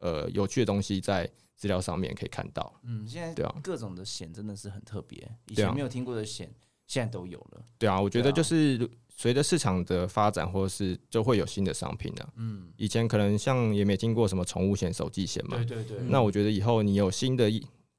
[0.00, 2.80] 呃有趣的东西在资料上面可以看到。
[2.82, 6.52] 嗯，现在对啊各种的险真的是很特别，以前没有听过的险，
[6.88, 7.64] 现在都有了。
[7.78, 12.28] 对啊，我觉得就是随着市场的发展，或者是就会有新的商品啊。
[12.34, 17.48] 嗯，以前可能像也没听过什么宠物险、手机险嘛，对对对，那我觉得以后你有新的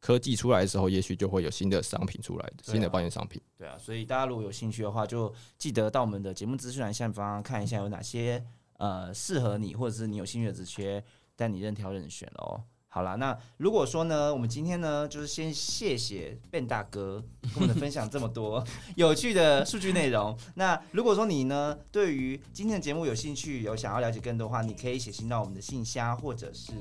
[0.07, 3.41] 科技出来的时候，也许就会有新的商品出来，新的保险商品。
[3.57, 8.41] 对啊，所以大家如果有兴趣的话，就记得到我们的节目资讯栏下方看一下有哪些
[8.77, 11.03] 呃适合你或者是你有兴趣的职缺，
[11.35, 12.61] 带你任挑任选喽。
[12.87, 20.35] 好啦，那如果说呢，我们今天呢，就是先谢谢 Ben 大哥跟我们的分享这么多 有趣的数据内容。
[20.55, 26.71] 那如果说你呢，对于今天的节目有兴趣，有想要了解更多的话，你可以写信到我们的信箱，或者是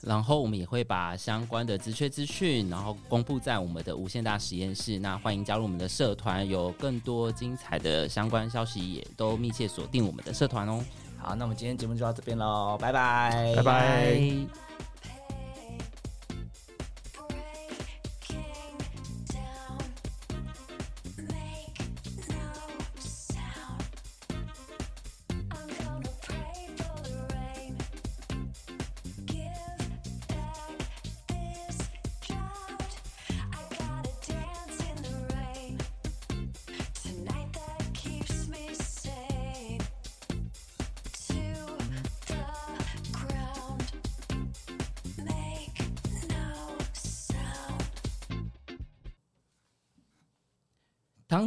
[0.00, 4.98] 然后我们也会把相关的职缺资讯，然后公布在我们的无限大实验室。
[4.98, 10.84] 那欢迎加入我们的社团，有更多精彩的相关消息，也都密切锁定我们的社团哦。
[11.18, 14.87] 好，那我们今天节目就到这边喽，拜拜，拜拜。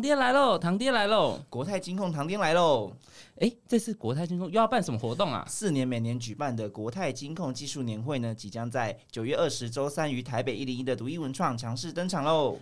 [0.01, 0.57] 堂爹来喽！
[0.57, 1.39] 堂爹来喽！
[1.47, 2.91] 国泰金控堂爹来喽！
[3.39, 5.45] 哎，这次国泰金控又要办什么活动啊？
[5.47, 12.57] 四年每年举办的国泰金控技术年会呢，即将在九月二十周三于台北一零一的独一文创强势登场喽！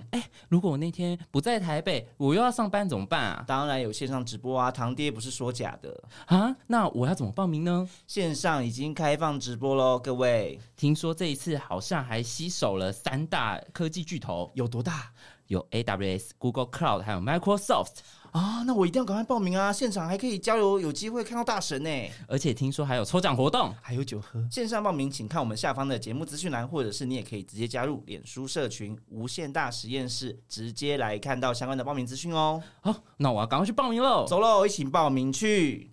[0.49, 3.45] 如果我那天不在台北，我又要上班怎么办啊？
[3.47, 7.87] 当然有线上直播啊，堂爹不是说假的，啊，那我要怎么报名呢？
[8.05, 15.13] 线上已经开放直播喽，各位听说这一次好像还吸手了三大科技巨头，有多大？
[15.49, 17.97] 有 AWS、Google Cloud 还有 Microsoft。
[18.31, 19.73] 啊，那我一定要赶快报名啊！
[19.73, 21.89] 现场还可以交流，有机会看到大神呢，
[22.27, 24.47] 而且听说还有抽奖活动，还有酒喝。
[24.51, 32.61] 线上报名请看我们下方的节目资讯栏，或者是你也可以直接加入脸书社群“无限大实验室”，直接来看到相关的报名资讯哦。
[32.81, 34.27] 好，那我要赶快去报名喽。
[34.27, 35.88] 走喽，一起报名去！